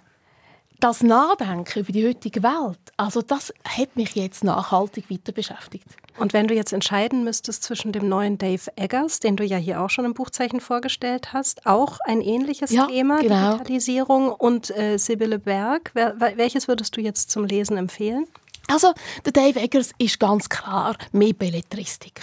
das 0.80 1.02
Nachdenken 1.04 1.80
über 1.80 1.92
die 1.92 2.06
heutige 2.06 2.44
Welt, 2.44 2.80
also 2.98 3.22
das 3.22 3.54
hat 3.64 3.96
mich 3.96 4.16
jetzt 4.16 4.44
nachhaltig 4.44 5.10
weiter 5.10 5.32
beschäftigt. 5.32 5.88
Und 6.18 6.34
wenn 6.34 6.48
du 6.48 6.54
jetzt 6.54 6.74
entscheiden 6.74 7.24
müsstest 7.24 7.64
zwischen 7.64 7.92
dem 7.92 8.08
neuen 8.08 8.38
Dave 8.38 8.72
Eggers, 8.75 9.20
den 9.20 9.36
du 9.36 9.44
ja 9.44 9.58
hier 9.58 9.82
auch 9.82 9.90
schon 9.90 10.06
im 10.06 10.14
Buchzeichen 10.14 10.62
vorgestellt 10.62 11.34
hast, 11.34 11.66
auch 11.66 12.00
ein 12.06 12.22
ähnliches 12.22 12.72
ja, 12.72 12.88
Thema, 12.88 13.20
genau. 13.20 13.54
Digitalisierung, 13.54 14.32
und 14.32 14.75
äh, 14.78 14.98
Sibylle 14.98 15.40
Berg, 15.40 15.92
welches 15.94 16.68
würdest 16.68 16.96
du 16.96 17.02
jetzt 17.02 17.32
zum 17.32 17.46
Lesen 17.46 17.78
empfehlen? 17.78 18.28
Also, 18.67 18.93
der 19.24 19.31
Dave 19.31 19.60
Eggers 19.60 19.91
ist 19.98 20.19
ganz 20.19 20.50
klar 20.50 20.95
mehr 21.12 21.34
Belletristik. 21.34 22.22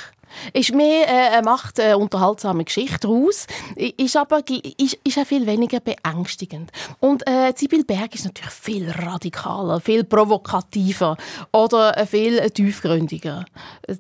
Ist 0.53 0.75
mehr, 0.75 1.09
äh, 1.09 1.35
er 1.37 1.43
macht 1.43 1.79
eine 1.81 1.99
unterhaltsame 1.99 2.65
Geschichte 2.65 3.01
daraus, 3.01 3.47
ist 3.77 4.17
aber 4.17 4.43
ist, 4.49 4.99
ist 5.05 5.19
auch 5.19 5.27
viel 5.27 5.47
weniger 5.47 5.81
beängstigend. 5.81 6.71
Und 7.01 7.27
äh, 7.27 7.53
Sibyl 7.57 7.85
Berg 7.85 8.15
ist 8.15 8.25
natürlich 8.25 8.53
viel 8.53 8.91
radikaler, 8.91 9.81
viel 9.81 10.05
provokativer 10.05 11.17
oder 11.53 11.97
äh, 11.97 12.07
viel 12.07 12.39
tiefgründiger. 12.51 13.45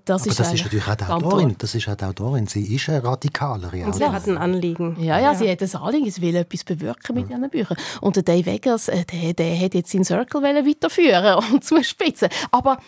Das 0.04 0.22
aber 0.22 0.30
ist 0.30 0.40
das 0.40 0.52
ist 0.52 0.64
natürlich 0.64 0.88
auch 0.88 0.94
die 0.94 1.04
Autorin. 1.04 1.54
Das 1.58 1.74
ist 1.74 1.88
auch 1.88 1.94
die 1.94 2.04
Autorin. 2.04 2.46
Sie 2.46 2.74
ist 2.74 2.88
eine 2.88 3.04
radikalere 3.04 3.84
Und 3.84 3.94
sie 3.94 4.04
hat 4.04 4.26
ein 4.26 4.38
Anliegen. 4.38 4.96
Ja, 4.98 5.18
ja, 5.18 5.32
ja, 5.32 5.34
sie 5.34 5.50
hat 5.50 5.62
ein 5.62 5.74
Anliegen. 5.74 6.10
Sie 6.10 6.22
will 6.22 6.36
etwas 6.36 6.64
bewirken 6.64 7.14
mit 7.14 7.28
ja. 7.30 7.36
ihren 7.36 7.50
Büchern. 7.50 7.76
Und 8.00 8.16
der 8.16 8.22
Dave 8.22 8.50
Eggers, 8.50 8.88
äh, 8.88 9.04
der, 9.04 9.34
der 9.34 9.58
hat 9.58 9.74
jetzt 9.74 9.90
seinen 9.90 10.04
Circle 10.04 10.42
weiterführen 10.42 11.44
und 11.52 11.64
zuspitzen. 11.64 12.28
Aber 12.50 12.78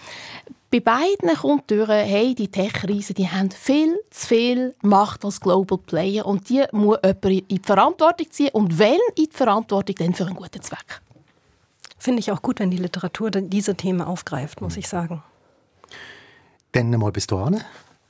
bei 0.74 0.80
beiden 0.80 1.36
kommt 1.36 1.70
durch, 1.70 1.88
hey, 1.88 2.34
die 2.34 2.48
Tech-Riesen, 2.48 3.14
die 3.14 3.28
haben 3.28 3.50
viel 3.52 3.96
zu 4.10 4.26
viel 4.26 4.74
Macht 4.82 5.24
als 5.24 5.40
Global 5.40 5.78
Player 5.78 6.26
und 6.26 6.48
die 6.48 6.64
muss 6.72 6.98
jemand 7.04 7.24
in 7.24 7.46
die 7.48 7.60
Verantwortung 7.62 8.28
ziehen 8.30 8.50
und 8.52 8.76
wenn 8.76 8.98
in 9.14 9.26
die 9.26 9.30
Verantwortung, 9.30 9.94
dann 9.96 10.14
für 10.14 10.26
einen 10.26 10.34
guten 10.34 10.60
Zweck. 10.62 11.00
Finde 11.96 12.18
ich 12.18 12.32
auch 12.32 12.42
gut, 12.42 12.58
wenn 12.58 12.72
die 12.72 12.78
Literatur 12.78 13.30
diese 13.30 13.76
Themen 13.76 14.00
aufgreift, 14.00 14.60
muss 14.62 14.76
ich 14.76 14.88
sagen. 14.88 15.22
Dann 16.72 16.90
mal 16.90 17.12
bis 17.12 17.28
dahin. 17.28 17.60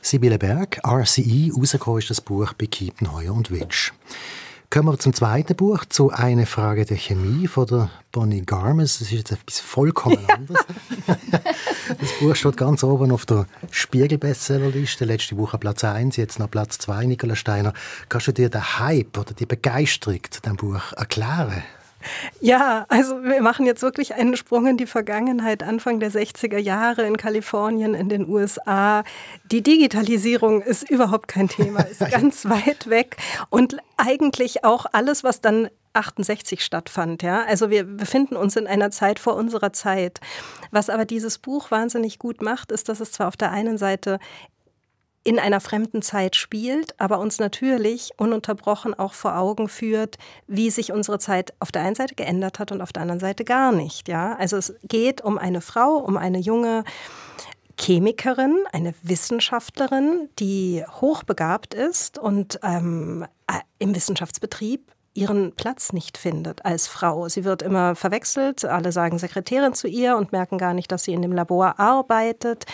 Sibylle 0.00 0.38
Berg, 0.38 0.80
RCE, 0.86 1.52
rausgekommen 1.54 1.98
ist 1.98 2.10
das 2.10 2.22
Buch 2.22 2.54
bei 2.54 2.64
Kiepenheuer 2.64 3.34
und 3.34 3.50
Witsch. 3.50 3.92
Kommen 4.70 4.88
wir 4.88 4.98
zum 4.98 5.12
zweiten 5.12 5.54
Buch, 5.54 5.84
zu 5.84 6.10
«Eine 6.10 6.46
Frage 6.46 6.84
der 6.84 6.96
Chemie» 6.96 7.46
von 7.46 7.66
der 7.66 7.90
Bonnie 8.10 8.42
Garmes. 8.42 8.98
Das 8.98 9.08
ist 9.08 9.12
jetzt 9.12 9.32
etwas 9.32 9.60
vollkommen 9.60 10.18
anderes. 10.28 10.64
das 11.06 12.12
Buch 12.18 12.34
steht 12.34 12.56
ganz 12.56 12.82
oben 12.82 13.12
auf 13.12 13.24
der 13.24 13.46
Spiegel-Bestsellerliste. 13.70 15.04
Letzte 15.04 15.36
Woche 15.36 15.58
Platz 15.58 15.84
1, 15.84 16.16
jetzt 16.16 16.38
noch 16.40 16.50
Platz 16.50 16.78
2, 16.78 17.06
Nicola 17.06 17.36
Steiner. 17.36 17.72
Kannst 18.08 18.26
du 18.26 18.32
dir 18.32 18.48
den 18.48 18.78
Hype 18.80 19.16
oder 19.16 19.32
die 19.32 19.46
Begeisterung 19.46 20.20
zu 20.28 20.40
diesem 20.40 20.56
Buch 20.56 20.92
erklären? 20.96 21.62
Ja, 22.40 22.86
also 22.88 23.22
wir 23.22 23.42
machen 23.42 23.66
jetzt 23.66 23.82
wirklich 23.82 24.14
einen 24.14 24.36
Sprung 24.36 24.66
in 24.66 24.76
die 24.76 24.86
Vergangenheit, 24.86 25.62
Anfang 25.62 26.00
der 26.00 26.10
60er 26.10 26.58
Jahre 26.58 27.06
in 27.06 27.16
Kalifornien, 27.16 27.94
in 27.94 28.08
den 28.08 28.28
USA. 28.28 29.04
Die 29.44 29.62
Digitalisierung 29.62 30.62
ist 30.62 30.88
überhaupt 30.90 31.28
kein 31.28 31.48
Thema, 31.48 31.80
ist 31.90 32.00
ganz 32.10 32.48
weit 32.48 32.88
weg 32.88 33.16
und 33.50 33.76
eigentlich 33.96 34.64
auch 34.64 34.86
alles, 34.92 35.24
was 35.24 35.40
dann 35.40 35.68
68 35.94 36.62
stattfand. 36.62 37.22
Ja? 37.22 37.44
Also 37.44 37.70
wir 37.70 37.84
befinden 37.84 38.36
uns 38.36 38.56
in 38.56 38.66
einer 38.66 38.90
Zeit 38.90 39.18
vor 39.18 39.36
unserer 39.36 39.72
Zeit. 39.72 40.20
Was 40.70 40.90
aber 40.90 41.04
dieses 41.04 41.38
Buch 41.38 41.70
wahnsinnig 41.70 42.18
gut 42.18 42.42
macht, 42.42 42.72
ist, 42.72 42.88
dass 42.88 43.00
es 43.00 43.12
zwar 43.12 43.28
auf 43.28 43.36
der 43.36 43.52
einen 43.52 43.78
Seite 43.78 44.18
in 45.24 45.38
einer 45.38 45.60
fremden 45.60 46.02
Zeit 46.02 46.36
spielt, 46.36 46.98
aber 47.00 47.18
uns 47.18 47.38
natürlich 47.38 48.12
ununterbrochen 48.18 48.92
auch 48.92 49.14
vor 49.14 49.36
Augen 49.36 49.68
führt, 49.68 50.18
wie 50.46 50.70
sich 50.70 50.92
unsere 50.92 51.18
Zeit 51.18 51.54
auf 51.60 51.72
der 51.72 51.82
einen 51.82 51.94
Seite 51.94 52.14
geändert 52.14 52.58
hat 52.58 52.70
und 52.72 52.82
auf 52.82 52.92
der 52.92 53.02
anderen 53.02 53.20
Seite 53.20 53.44
gar 53.44 53.72
nicht. 53.72 54.06
Ja? 54.08 54.36
Also 54.36 54.58
es 54.58 54.74
geht 54.84 55.22
um 55.22 55.38
eine 55.38 55.62
Frau, 55.62 55.96
um 55.96 56.18
eine 56.18 56.38
junge 56.38 56.84
Chemikerin, 57.80 58.64
eine 58.72 58.94
Wissenschaftlerin, 59.02 60.28
die 60.38 60.84
hochbegabt 61.00 61.74
ist 61.74 62.18
und 62.18 62.60
ähm, 62.62 63.26
äh, 63.46 63.60
im 63.78 63.94
Wissenschaftsbetrieb 63.94 64.93
ihren 65.14 65.54
Platz 65.54 65.92
nicht 65.92 66.18
findet 66.18 66.64
als 66.64 66.88
Frau. 66.88 67.28
Sie 67.28 67.44
wird 67.44 67.62
immer 67.62 67.94
verwechselt, 67.94 68.64
alle 68.64 68.90
sagen 68.90 69.18
Sekretärin 69.18 69.72
zu 69.72 69.86
ihr 69.86 70.16
und 70.16 70.32
merken 70.32 70.58
gar 70.58 70.74
nicht, 70.74 70.90
dass 70.90 71.04
sie 71.04 71.12
in 71.12 71.22
dem 71.22 71.32
Labor 71.32 71.78
arbeitet. 71.78 72.64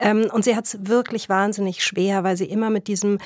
Ähm, 0.00 0.28
und 0.32 0.44
sie 0.44 0.56
hat 0.56 0.66
es 0.66 0.88
wirklich 0.88 1.28
wahnsinnig 1.28 1.84
schwer, 1.84 2.24
weil 2.24 2.36
sie 2.36 2.46
immer 2.46 2.68
mit 2.68 2.88
diesem, 2.88 3.18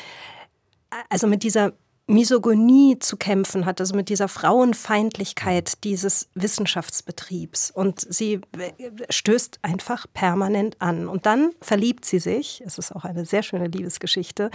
also 1.09 1.27
mit 1.27 1.43
dieser 1.43 1.73
Misogonie 2.09 2.99
zu 2.99 3.19
kämpfen 3.19 3.67
hat, 3.67 3.81
also 3.81 3.95
mit 3.95 4.09
dieser 4.09 4.29
Frauenfeindlichkeit 4.29 5.85
dieses 5.85 6.31
Wissenschaftsbetriebs. 6.35 7.71
Und 7.71 8.01
sie 8.01 8.41
äh, 8.59 8.73
stößt 9.11 9.59
einfach 9.61 10.07
permanent 10.15 10.81
an. 10.81 11.07
Und 11.07 11.27
dann 11.27 11.51
verliebt 11.61 12.07
sie 12.07 12.19
sich, 12.19 12.63
es 12.65 12.79
ist 12.79 12.97
auch 12.97 13.05
eine 13.05 13.27
sehr 13.27 13.43
schöne 13.43 13.67
Liebesgeschichte, 13.67 14.51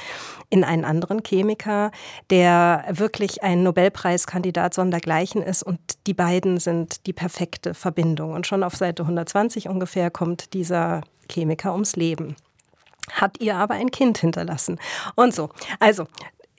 in 0.50 0.63
einen 0.63 0.83
anderen 0.83 1.22
Chemiker, 1.24 1.91
der 2.31 2.86
wirklich 2.89 3.43
ein 3.43 3.62
Nobelpreiskandidat 3.62 4.74
sondergleichen 4.74 5.43
ist. 5.43 5.62
Und 5.62 5.79
die 6.07 6.15
beiden 6.15 6.60
sind 6.60 7.05
die 7.05 7.13
perfekte 7.13 7.75
Verbindung. 7.75 8.33
Und 8.33 8.48
schon 8.48 8.63
auf 8.63 8.75
Seite 8.75 9.03
120 9.03 9.69
ungefähr 9.69 10.10
kommt 10.10 10.55
dieser 10.55 11.01
Chemiker 11.31 11.74
ums 11.74 11.95
Leben 11.95 12.36
hat 13.12 13.41
ihr 13.41 13.57
aber 13.57 13.74
ein 13.74 13.91
Kind 13.91 14.17
hinterlassen. 14.17 14.79
Und 15.15 15.36
so. 15.36 15.50
Also, 15.79 16.07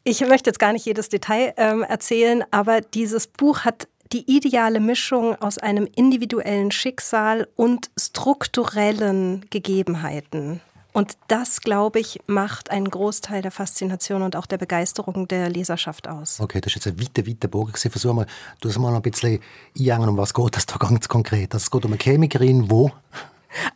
ich 0.04 0.20
möchte 0.20 0.50
jetzt 0.50 0.58
gar 0.58 0.73
nicht 0.73 0.84
jedes 0.84 1.08
Detail 1.08 1.54
ähm, 1.56 1.82
erzählen, 1.82 2.44
aber 2.50 2.80
dieses 2.82 3.26
Buch 3.26 3.61
hat 3.61 3.88
die 4.12 4.37
ideale 4.37 4.78
Mischung 4.78 5.34
aus 5.37 5.58
einem 5.58 5.88
individuellen 5.96 6.70
Schicksal 6.70 7.49
und 7.56 7.90
strukturellen 7.99 9.46
Gegebenheiten. 9.50 10.61
Und 10.92 11.14
das, 11.26 11.61
glaube 11.61 11.99
ich, 11.99 12.20
macht 12.26 12.70
einen 12.70 12.88
Großteil 12.88 13.42
der 13.42 13.50
Faszination 13.50 14.23
und 14.23 14.37
auch 14.37 14.46
der 14.46 14.58
Begeisterung 14.58 15.26
der 15.26 15.50
Leserschaft 15.50 16.06
aus. 16.06 16.38
Okay, 16.38 16.61
das 16.61 16.76
ist 16.76 16.84
jetzt 16.84 16.87
ein 16.87 17.00
weiter, 17.00 17.26
weiter 17.26 17.49
Bogen. 17.49 17.73
Versuch 17.75 18.12
mal, 18.12 18.26
du 18.61 18.68
hast 18.68 18.78
mal 18.78 18.94
ein 18.94 19.02
bisschen 19.02 19.40
einhängen, 19.76 20.11
um 20.11 20.16
was 20.16 20.32
geht 20.32 20.54
das 20.54 20.66
da 20.66 20.76
ganz 20.76 21.08
konkret. 21.08 21.52
Es 21.52 21.68
geht 21.68 21.84
um 21.84 21.90
eine 21.90 21.99
Chemikerin, 21.99 22.70
wo? 22.70 22.92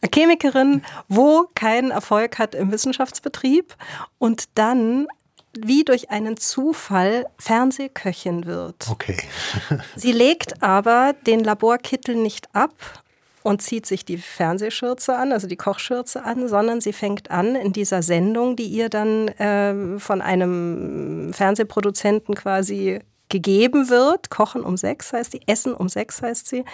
Eine 0.00 0.11
Chemikerin, 0.14 0.82
wo 1.08 1.49
keinen 1.54 1.90
Erfolg 1.90 2.38
hat 2.38 2.54
im 2.54 2.70
Wissenschaftsbetrieb 2.70 3.75
und 4.18 4.44
dann 4.54 5.08
wie 5.56 5.84
durch 5.84 6.10
einen 6.10 6.36
Zufall 6.36 7.26
Fernsehköchin 7.38 8.46
wird. 8.46 8.88
Okay. 8.90 9.16
Sie 9.96 10.12
legt 10.12 10.62
aber 10.62 11.14
den 11.26 11.40
Laborkittel 11.40 12.14
nicht 12.14 12.54
ab 12.54 12.72
und 13.42 13.62
zieht 13.62 13.86
sich 13.86 14.04
die 14.04 14.18
Fernsehschürze 14.18 15.16
an, 15.16 15.32
also 15.32 15.46
die 15.46 15.56
Kochschürze 15.56 16.22
an, 16.24 16.48
sondern 16.48 16.80
sie 16.80 16.92
fängt 16.92 17.30
an 17.30 17.54
in 17.54 17.72
dieser 17.72 18.02
Sendung, 18.02 18.56
die 18.56 18.66
ihr 18.66 18.88
dann 18.88 19.28
äh, 19.28 19.98
von 19.98 20.20
einem 20.20 21.32
Fernsehproduzenten 21.32 22.34
quasi 22.34 23.00
gegeben 23.28 23.88
wird, 23.88 24.30
Kochen 24.30 24.62
um 24.62 24.76
sechs 24.76 25.12
heißt 25.12 25.32
sie, 25.32 25.40
Essen 25.46 25.74
um 25.74 25.88
sechs 25.88 26.22
heißt 26.22 26.46
sie, 26.46 26.64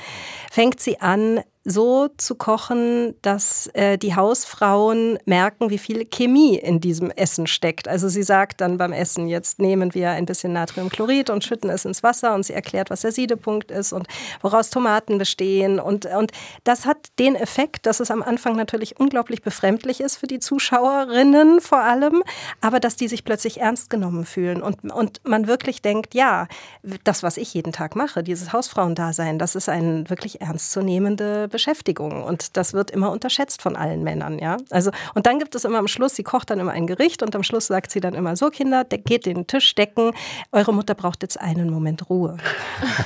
fängt 0.51 0.81
sie 0.81 1.01
an, 1.01 1.41
so 1.65 2.09
zu 2.19 2.35
kochen, 2.35 3.15
dass 3.23 3.69
äh, 3.69 3.97
die 3.97 4.15
Hausfrauen 4.15 5.19
merken, 5.25 5.71
wie 5.71 5.79
viel 5.79 6.05
Chemie 6.05 6.57
in 6.57 6.79
diesem 6.81 7.11
Essen 7.11 7.47
steckt. 7.47 7.89
Also 7.89 8.09
sie 8.09 8.23
sagt 8.23 8.61
dann 8.61 8.77
beim 8.77 8.93
Essen, 8.93 9.29
jetzt 9.29 9.59
nehmen 9.59 9.95
wir 9.95 10.11
ein 10.11 10.27
bisschen 10.27 10.53
Natriumchlorid 10.53 11.31
und 11.31 11.43
schütten 11.43 11.71
es 11.71 11.87
ins 11.87 12.03
Wasser 12.03 12.35
und 12.35 12.45
sie 12.45 12.53
erklärt, 12.53 12.91
was 12.91 13.01
der 13.01 13.13
Siedepunkt 13.13 13.71
ist 13.71 13.95
und 13.95 14.07
woraus 14.43 14.69
Tomaten 14.69 15.17
bestehen. 15.17 15.81
Und, 15.81 16.05
und 16.07 16.33
das 16.65 16.85
hat 16.85 16.99
den 17.19 17.35
Effekt, 17.35 17.87
dass 17.87 17.99
es 18.01 18.11
am 18.11 18.23
Anfang 18.23 18.57
natürlich 18.57 19.01
unglaublich 19.01 19.43
befremdlich 19.43 20.01
ist 20.01 20.17
für 20.17 20.27
die 20.27 20.41
Zuschauerinnen 20.41 21.61
vor 21.63 21.79
allem, 21.79 22.23
aber 22.61 22.79
dass 22.79 22.97
die 22.97 23.09
sich 23.09 23.25
plötzlich 23.25 23.61
ernst 23.61 23.89
genommen 23.89 24.27
fühlen 24.27 24.61
und, 24.61 24.93
und 24.93 25.21
man 25.25 25.47
wirklich 25.47 25.81
denkt, 25.81 26.15
ja, 26.15 26.47
das, 27.05 27.23
was 27.23 27.39
ich 27.39 27.55
jeden 27.55 27.73
Tag 27.73 27.97
mache, 27.97 28.23
dieses 28.23 28.53
Hausfrauendasein, 28.53 29.39
das 29.39 29.55
ist 29.55 29.71
eine 29.71 30.11
wirklich 30.11 30.43
ernstzunehmende 30.43 31.49
Beschäftigung. 31.55 32.25
Und 32.25 32.57
das 32.57 32.73
wird 32.73 32.91
immer 32.91 33.13
unterschätzt 33.13 33.63
von 33.63 33.77
allen 33.77 34.03
Männern. 34.03 34.41
Ja? 34.41 34.57
Also, 34.71 34.91
und 35.15 35.27
dann 35.27 35.39
gibt 35.39 35.55
es 35.55 35.65
immer 35.65 35.79
am 35.79 35.87
Schluss, 35.87 36.17
sie 36.17 36.25
kocht 36.25 36.51
dann 36.51 36.59
immer 36.59 36.73
ein 36.73 36.89
Gericht 36.89 37.23
und 37.23 37.37
am 37.37 37.45
Schluss 37.45 37.69
sagt 37.69 37.93
sie 37.93 38.01
dann 38.01 38.15
immer 38.15 38.35
so, 38.35 38.51
Kinder, 38.51 38.85
geht 38.85 39.25
den 39.25 39.47
Tisch 39.47 39.73
decken, 39.77 40.11
eure 40.51 40.75
Mutter 40.75 40.97
braucht 40.97 41.23
jetzt 41.23 41.41
einen 41.41 41.71
Moment 41.71 42.11
Ruhe. 42.11 42.39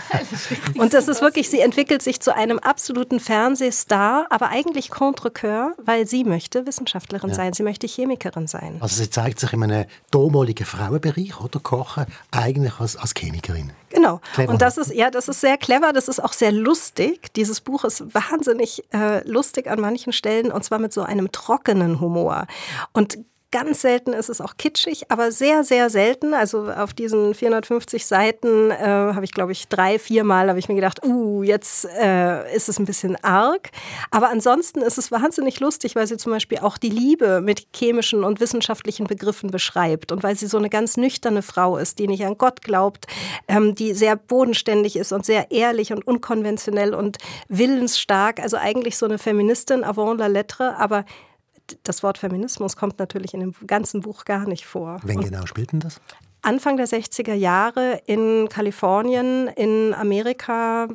und 0.78 0.94
das 0.94 1.08
ist 1.08 1.20
wirklich, 1.20 1.50
sie 1.50 1.60
entwickelt 1.60 2.00
sich 2.00 2.20
zu 2.20 2.34
einem 2.34 2.58
absoluten 2.58 3.20
Fernsehstar, 3.20 4.26
aber 4.30 4.48
eigentlich 4.48 4.88
contre 4.88 5.30
coeur, 5.30 5.74
weil 5.84 6.06
sie 6.06 6.24
möchte 6.24 6.66
Wissenschaftlerin 6.66 7.28
ja. 7.28 7.34
sein, 7.36 7.52
sie 7.52 7.62
möchte 7.62 7.86
Chemikerin 7.86 8.46
sein. 8.46 8.78
Also 8.80 8.96
sie 9.02 9.10
zeigt 9.10 9.40
sich 9.40 9.52
in 9.52 9.62
einem 9.62 9.84
damaligen 10.10 10.64
Frauenbereich, 10.64 11.38
oder 11.38 11.60
Kochen, 11.60 12.06
eigentlich 12.30 12.80
als, 12.80 12.96
als 12.96 13.12
Chemikerin. 13.12 13.72
Genau. 13.98 14.20
Clever. 14.34 14.52
Und 14.52 14.62
das 14.62 14.78
ist, 14.78 14.94
ja, 14.94 15.10
das 15.10 15.26
ist 15.26 15.40
sehr 15.40 15.58
clever, 15.58 15.92
das 15.92 16.06
ist 16.06 16.22
auch 16.22 16.32
sehr 16.32 16.52
lustig. 16.52 17.32
Dieses 17.34 17.60
Buch 17.60 17.82
ist 17.84 18.14
wahnsinnig 18.14 18.84
äh, 18.92 19.28
lustig 19.28 19.68
an 19.68 19.80
manchen 19.80 20.12
Stellen 20.12 20.52
und 20.52 20.62
zwar 20.62 20.78
mit 20.78 20.92
so 20.92 21.02
einem 21.02 21.32
trockenen 21.32 22.00
Humor. 22.00 22.46
Und 22.92 23.18
Ganz 23.50 23.80
selten 23.80 24.12
ist 24.12 24.28
es 24.28 24.42
auch 24.42 24.58
kitschig, 24.58 25.10
aber 25.10 25.32
sehr, 25.32 25.64
sehr 25.64 25.88
selten. 25.88 26.34
Also 26.34 26.70
auf 26.70 26.92
diesen 26.92 27.32
450 27.34 28.04
Seiten 28.04 28.70
äh, 28.70 28.76
habe 28.84 29.24
ich, 29.24 29.32
glaube 29.32 29.52
ich, 29.52 29.68
drei, 29.68 29.98
vier 29.98 30.22
Mal 30.22 30.50
habe 30.50 30.58
ich 30.58 30.68
mir 30.68 30.74
gedacht, 30.74 31.02
uh, 31.02 31.42
jetzt 31.42 31.86
äh, 31.86 32.54
ist 32.54 32.68
es 32.68 32.78
ein 32.78 32.84
bisschen 32.84 33.16
arg. 33.24 33.70
Aber 34.10 34.28
ansonsten 34.28 34.82
ist 34.82 34.98
es 34.98 35.10
wahnsinnig 35.10 35.60
lustig, 35.60 35.96
weil 35.96 36.06
sie 36.06 36.18
zum 36.18 36.30
Beispiel 36.32 36.58
auch 36.58 36.76
die 36.76 36.90
Liebe 36.90 37.40
mit 37.40 37.68
chemischen 37.74 38.22
und 38.22 38.38
wissenschaftlichen 38.38 39.06
Begriffen 39.06 39.50
beschreibt 39.50 40.12
und 40.12 40.22
weil 40.22 40.36
sie 40.36 40.46
so 40.46 40.58
eine 40.58 40.68
ganz 40.68 40.98
nüchterne 40.98 41.40
Frau 41.40 41.78
ist, 41.78 41.98
die 41.98 42.06
nicht 42.06 42.26
an 42.26 42.36
Gott 42.36 42.60
glaubt, 42.60 43.06
ähm, 43.48 43.74
die 43.74 43.94
sehr 43.94 44.16
bodenständig 44.16 44.94
ist 44.96 45.10
und 45.10 45.24
sehr 45.24 45.50
ehrlich 45.50 45.90
und 45.90 46.06
unkonventionell 46.06 46.94
und 46.94 47.16
willensstark. 47.48 48.40
Also 48.40 48.58
eigentlich 48.58 48.98
so 48.98 49.06
eine 49.06 49.16
Feministin 49.16 49.84
avant 49.84 50.18
la 50.18 50.26
lettre, 50.26 50.76
aber 50.76 51.06
das 51.82 52.02
Wort 52.02 52.18
Feminismus 52.18 52.76
kommt 52.76 52.98
natürlich 52.98 53.34
in 53.34 53.40
dem 53.40 53.54
ganzen 53.66 54.00
Buch 54.00 54.24
gar 54.24 54.46
nicht 54.46 54.66
vor. 54.66 54.98
Wen 55.02 55.20
genau 55.20 55.46
spielt 55.46 55.72
denn 55.72 55.80
das? 55.80 56.00
Anfang 56.42 56.76
der 56.76 56.86
60er 56.86 57.34
Jahre 57.34 58.00
in 58.06 58.48
Kalifornien, 58.48 59.48
in 59.48 59.92
Amerika, 59.94 60.88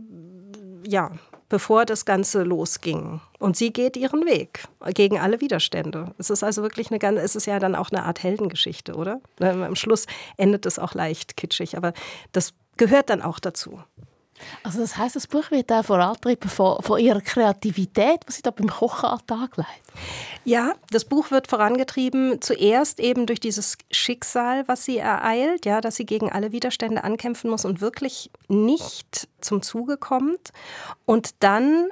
ja, 0.88 1.12
bevor 1.50 1.86
das 1.86 2.06
Ganze 2.06 2.44
losging. 2.44 3.22
Und 3.38 3.58
sie 3.58 3.72
geht 3.72 3.96
ihren 3.98 4.26
Weg 4.26 4.64
gegen 4.94 5.20
alle 5.20 5.42
Widerstände. 5.42 6.14
Es 6.18 6.30
ist 6.30 6.44
also 6.44 6.64
wirklich 6.64 6.90
eine 6.90 6.98
ganz, 6.98 7.20
es 7.20 7.36
ist 7.36 7.46
ja 7.46 7.60
dann 7.60 7.76
auch 7.76 7.92
eine 7.92 8.04
Art 8.06 8.24
Heldengeschichte, 8.24 8.96
oder? 8.96 9.22
Am 9.40 9.76
Schluss 9.76 10.08
endet 10.38 10.66
es 10.66 10.80
auch 10.80 10.94
leicht 10.94 11.38
kitschig, 11.38 11.78
aber 11.78 11.94
das 12.32 12.54
gehört 12.78 13.10
dann 13.10 13.22
auch 13.22 13.40
dazu. 13.40 13.80
Also 14.64 14.80
das 14.80 14.98
heißt, 14.98 15.16
das 15.16 15.28
Buch 15.28 15.52
wird 15.52 15.72
auch 15.72 15.84
vorantrieben 15.84 16.50
von, 16.50 16.82
von 16.82 17.00
ihrer 17.00 17.22
Kreativität, 17.22 18.22
was 18.26 18.36
sie 18.36 18.42
da 18.42 18.52
beim 18.52 18.70
Kochen 18.70 19.10
an 19.10 19.20
Tag 19.28 19.58
legt. 19.58 19.70
Ja, 20.46 20.74
das 20.92 21.06
Buch 21.06 21.32
wird 21.32 21.48
vorangetrieben 21.48 22.42
zuerst 22.42 23.00
eben 23.00 23.26
durch 23.26 23.40
dieses 23.40 23.78
Schicksal, 23.92 24.68
was 24.68 24.86
sie 24.86 24.98
ereilt, 24.98 25.66
ja, 25.66 25.82
dass 25.82 25.96
sie 25.96 26.06
gegen 26.06 26.32
alle 26.32 26.52
Widerstände 26.52 27.04
ankämpfen 27.04 27.50
muss 27.50 27.66
und 27.66 27.82
wirklich 27.82 28.32
nicht 28.48 29.28
zum 29.42 29.62
Zuge 29.62 29.98
kommt. 29.98 30.52
Und 31.06 31.36
dann 31.40 31.90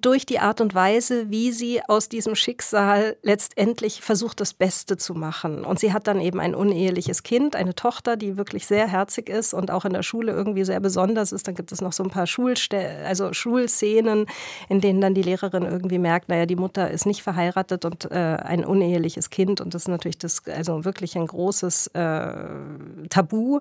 durch 0.00 0.26
die 0.26 0.38
Art 0.38 0.60
und 0.60 0.74
Weise, 0.74 1.30
wie 1.30 1.52
sie 1.52 1.80
aus 1.88 2.08
diesem 2.08 2.34
Schicksal 2.34 3.16
letztendlich 3.22 4.02
versucht, 4.02 4.40
das 4.40 4.52
Beste 4.54 4.96
zu 4.96 5.14
machen. 5.14 5.64
Und 5.64 5.78
sie 5.78 5.92
hat 5.92 6.06
dann 6.06 6.20
eben 6.20 6.38
ein 6.40 6.54
uneheliches 6.54 7.22
Kind, 7.22 7.56
eine 7.56 7.74
Tochter, 7.74 8.16
die 8.16 8.36
wirklich 8.36 8.66
sehr 8.66 8.86
herzig 8.86 9.28
ist 9.28 9.54
und 9.54 9.70
auch 9.70 9.84
in 9.84 9.92
der 9.92 10.02
Schule 10.02 10.32
irgendwie 10.32 10.64
sehr 10.64 10.80
besonders 10.80 11.32
ist. 11.32 11.48
Dann 11.48 11.54
gibt 11.54 11.72
es 11.72 11.80
noch 11.80 11.92
so 11.92 12.02
ein 12.02 12.10
paar 12.10 12.26
Schulste 12.26 12.76
also 13.06 13.32
Schulszenen, 13.32 14.26
in 14.68 14.80
denen 14.80 15.00
dann 15.00 15.14
die 15.14 15.22
Lehrerin 15.22 15.64
irgendwie 15.64 15.98
merkt, 15.98 16.28
naja, 16.28 16.46
die 16.46 16.56
Mutter 16.56 16.90
ist 16.90 17.06
nicht 17.06 17.22
verheiratet 17.22 17.84
und 17.84 18.10
äh, 18.10 18.14
ein 18.14 18.64
uneheliches 18.64 19.30
Kind. 19.30 19.60
Und 19.60 19.74
das 19.74 19.82
ist 19.82 19.88
natürlich 19.88 20.18
das, 20.18 20.42
also 20.46 20.84
wirklich 20.84 21.16
ein 21.16 21.26
großes 21.26 21.88
äh, 21.88 22.28
Tabu. 23.08 23.60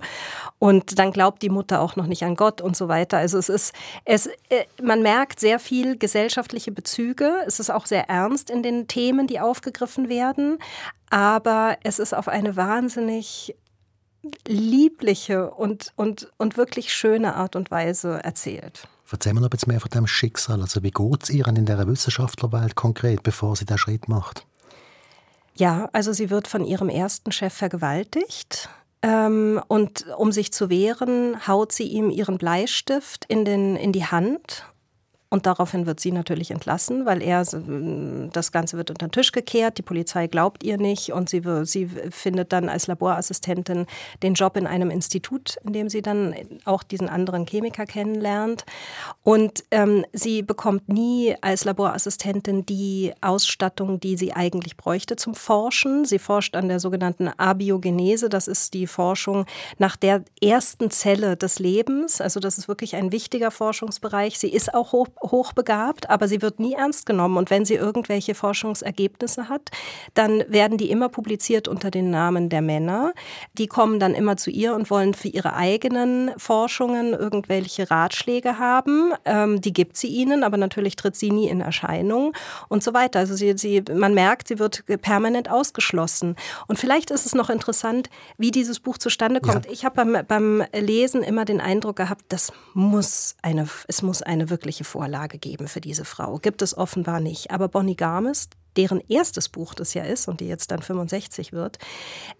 Und 0.59 0.99
dann 0.99 1.11
glaubt 1.11 1.41
die 1.41 1.49
Mutter 1.49 1.81
auch 1.81 1.95
noch 1.95 2.07
nicht 2.07 2.23
an 2.23 2.35
Gott 2.35 2.61
und 2.61 2.75
so 2.75 2.87
weiter. 2.87 3.17
Also 3.17 3.37
es 3.37 3.49
ist, 3.49 3.73
es, 4.03 4.27
äh, 4.49 4.65
man 4.81 5.01
merkt 5.01 5.39
sehr 5.39 5.59
viel 5.59 5.97
Gesellschaft 5.97 6.24
gesellschaftliche 6.25 6.71
Bezüge. 6.71 7.43
Es 7.45 7.59
ist 7.59 7.69
auch 7.69 7.85
sehr 7.85 8.09
ernst 8.09 8.49
in 8.49 8.63
den 8.63 8.87
Themen, 8.87 9.27
die 9.27 9.39
aufgegriffen 9.39 10.09
werden. 10.09 10.57
Aber 11.11 11.77
es 11.83 11.99
ist 11.99 12.15
auf 12.15 12.27
eine 12.27 12.55
wahnsinnig 12.55 13.55
liebliche 14.47 15.51
und, 15.51 15.93
und, 15.95 16.31
und 16.37 16.57
wirklich 16.57 16.91
schöne 16.91 17.35
Art 17.35 17.55
und 17.55 17.69
Weise 17.69 18.23
erzählt. 18.23 18.87
Erzähl 19.11 19.33
mir 19.33 19.41
noch 19.41 19.47
ein 19.47 19.51
bisschen 19.51 19.71
mehr 19.71 19.79
von 19.79 19.91
dem 19.91 20.07
Schicksal. 20.07 20.59
Also 20.61 20.81
wie 20.81 20.89
geht 20.89 21.23
es 21.23 21.29
ihr 21.29 21.47
in 21.47 21.65
der 21.65 21.87
Wissenschaftlerwelt 21.87 22.75
konkret, 22.75 23.21
bevor 23.21 23.55
sie 23.55 23.65
den 23.65 23.77
Schritt 23.77 24.07
macht? 24.07 24.47
Ja, 25.55 25.89
also 25.93 26.11
sie 26.11 26.31
wird 26.31 26.47
von 26.47 26.65
ihrem 26.65 26.89
ersten 26.89 27.31
Chef 27.31 27.53
vergewaltigt. 27.53 28.67
Ähm, 29.03 29.61
und 29.67 30.07
um 30.17 30.31
sich 30.31 30.51
zu 30.51 30.71
wehren, 30.71 31.47
haut 31.47 31.71
sie 31.71 31.87
ihm 31.87 32.09
ihren 32.09 32.39
Bleistift 32.39 33.25
in, 33.25 33.45
den, 33.45 33.75
in 33.75 33.91
die 33.91 34.05
Hand 34.05 34.65
und 35.29 35.47
daraufhin 35.47 35.85
wird 35.85 35.99
sie 35.99 36.11
natürlich 36.11 36.51
entlassen, 36.51 37.05
weil 37.05 37.21
er 37.21 37.43
das 38.31 38.51
Ganze 38.51 38.77
wird 38.77 38.91
unter 38.91 39.07
den 39.07 39.11
Tisch 39.11 39.31
gekehrt. 39.31 39.77
Die 39.77 39.81
Polizei 39.81 40.27
glaubt 40.27 40.63
ihr 40.63 40.77
nicht 40.77 41.11
und 41.11 41.29
sie, 41.29 41.41
sie 41.63 41.87
findet 41.87 42.53
dann 42.53 42.69
als 42.69 42.87
Laborassistentin 42.87 43.87
den 44.21 44.35
Job 44.35 44.55
in 44.55 44.67
einem 44.67 44.91
Institut, 44.91 45.57
in 45.65 45.73
dem 45.73 45.89
sie 45.89 46.01
dann 46.01 46.35
auch 46.65 46.83
diesen 46.83 47.09
anderen 47.09 47.45
Chemiker 47.47 47.85
kennenlernt. 47.85 48.65
Und 49.23 49.63
ähm, 49.71 50.05
sie 50.13 50.43
bekommt 50.43 50.89
nie 50.89 51.35
als 51.41 51.65
Laborassistentin 51.65 52.65
die 52.65 53.13
Ausstattung, 53.21 53.99
die 53.99 54.17
sie 54.17 54.33
eigentlich 54.33 54.77
bräuchte 54.77 55.15
zum 55.15 55.33
Forschen. 55.33 56.05
Sie 56.05 56.19
forscht 56.19 56.55
an 56.55 56.69
der 56.69 56.79
sogenannten 56.79 57.27
Abiogenese. 57.27 58.29
Das 58.29 58.47
ist 58.47 58.75
die 58.75 58.85
Forschung 58.85 59.45
nach 59.79 59.95
der 59.95 60.23
ersten 60.41 60.91
Zelle 60.91 61.35
des 61.35 61.57
Lebens. 61.57 62.21
Also 62.21 62.39
das 62.39 62.59
ist 62.59 62.67
wirklich 62.67 62.95
ein 62.95 63.11
wichtiger 63.11 63.49
Forschungsbereich. 63.49 64.37
Sie 64.37 64.49
ist 64.49 64.73
auch 64.73 64.91
hoch 64.91 65.07
hochbegabt, 65.21 66.09
aber 66.09 66.27
sie 66.27 66.41
wird 66.41 66.59
nie 66.59 66.73
ernst 66.73 67.05
genommen. 67.05 67.37
Und 67.37 67.49
wenn 67.49 67.65
sie 67.65 67.75
irgendwelche 67.75 68.35
Forschungsergebnisse 68.35 69.49
hat, 69.49 69.71
dann 70.13 70.43
werden 70.47 70.77
die 70.77 70.89
immer 70.89 71.09
publiziert 71.09 71.67
unter 71.67 71.91
den 71.91 72.09
Namen 72.09 72.49
der 72.49 72.61
Männer. 72.61 73.13
Die 73.53 73.67
kommen 73.67 73.99
dann 73.99 74.13
immer 74.13 74.37
zu 74.37 74.49
ihr 74.49 74.75
und 74.75 74.89
wollen 74.89 75.13
für 75.13 75.27
ihre 75.27 75.53
eigenen 75.53 76.31
Forschungen 76.37 77.13
irgendwelche 77.13 77.89
Ratschläge 77.89 78.59
haben. 78.59 79.13
Ähm, 79.25 79.61
die 79.61 79.73
gibt 79.73 79.97
sie 79.97 80.07
ihnen, 80.07 80.43
aber 80.43 80.57
natürlich 80.57 80.95
tritt 80.95 81.15
sie 81.15 81.31
nie 81.31 81.47
in 81.47 81.61
Erscheinung 81.61 82.33
und 82.67 82.83
so 82.83 82.93
weiter. 82.93 83.19
Also 83.19 83.35
sie, 83.35 83.57
sie, 83.57 83.83
man 83.93 84.13
merkt, 84.13 84.47
sie 84.47 84.59
wird 84.59 84.83
permanent 85.01 85.49
ausgeschlossen. 85.49 86.35
Und 86.67 86.79
vielleicht 86.79 87.11
ist 87.11 87.25
es 87.25 87.33
noch 87.33 87.49
interessant, 87.49 88.09
wie 88.37 88.51
dieses 88.51 88.79
Buch 88.79 88.97
zustande 88.97 89.41
kommt. 89.41 89.65
Ja. 89.65 89.71
Ich 89.71 89.85
habe 89.85 89.95
beim, 89.95 90.25
beim 90.27 90.63
Lesen 90.73 91.23
immer 91.23 91.45
den 91.45 91.61
Eindruck 91.61 91.95
gehabt, 91.95 92.25
das 92.29 92.51
muss 92.73 93.35
eine, 93.41 93.67
es 93.87 94.01
muss 94.01 94.21
eine 94.21 94.49
wirkliche 94.49 94.83
Vorlage 94.83 95.04
Vorlage 95.05 95.37
geben 95.37 95.67
für 95.67 95.81
diese 95.81 96.03
Frau. 96.03 96.39
Gibt 96.39 96.63
es 96.63 96.75
offenbar 96.75 97.19
nicht. 97.19 97.51
Aber 97.51 97.67
Bonnie 97.67 97.95
Garmes, 97.95 98.49
deren 98.75 99.01
erstes 99.07 99.49
Buch 99.49 99.75
das 99.75 99.93
ja 99.93 100.03
ist 100.03 100.27
und 100.27 100.39
die 100.39 100.47
jetzt 100.47 100.71
dann 100.71 100.81
65 100.81 101.53
wird, 101.53 101.77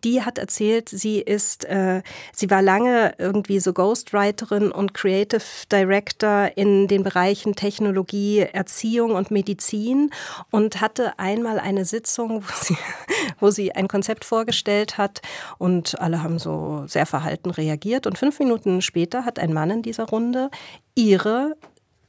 die 0.03 0.23
hat 0.23 0.39
erzählt, 0.39 0.89
sie 0.89 1.19
ist, 1.21 1.63
äh, 1.65 2.01
sie 2.33 2.49
war 2.49 2.63
lange 2.63 3.13
irgendwie 3.19 3.59
so 3.59 3.71
Ghostwriterin 3.71 4.71
und 4.71 4.95
Creative 4.95 5.43
Director 5.71 6.49
in 6.55 6.87
den 6.87 7.03
Bereichen 7.03 7.55
Technologie, 7.55 8.39
Erziehung 8.39 9.11
und 9.11 9.29
Medizin 9.29 10.09
und 10.49 10.81
hatte 10.81 11.19
einmal 11.19 11.59
eine 11.59 11.85
Sitzung, 11.85 12.43
wo 12.43 12.63
sie, 12.63 12.77
wo 13.39 13.51
sie 13.51 13.73
ein 13.73 13.87
Konzept 13.87 14.25
vorgestellt 14.25 14.97
hat 14.97 15.21
und 15.59 16.01
alle 16.01 16.23
haben 16.23 16.39
so 16.39 16.83
sehr 16.87 17.05
verhalten 17.05 17.51
reagiert 17.51 18.07
und 18.07 18.17
fünf 18.17 18.39
Minuten 18.39 18.81
später 18.81 19.23
hat 19.23 19.37
ein 19.37 19.53
Mann 19.53 19.69
in 19.69 19.81
dieser 19.83 20.05
Runde 20.05 20.49
ihre 20.95 21.55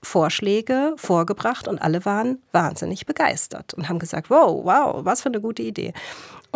Vorschläge 0.07 0.95
vorgebracht 0.97 1.66
und 1.66 1.83
alle 1.83 2.05
waren 2.05 2.40
wahnsinnig 2.53 3.07
begeistert 3.07 3.75
und 3.75 3.88
haben 3.88 3.99
gesagt, 3.99 4.31
wow, 4.31 4.64
wow, 4.64 5.05
was 5.05 5.23
für 5.23 5.29
eine 5.29 5.40
gute 5.40 5.62
Idee. 5.62 5.92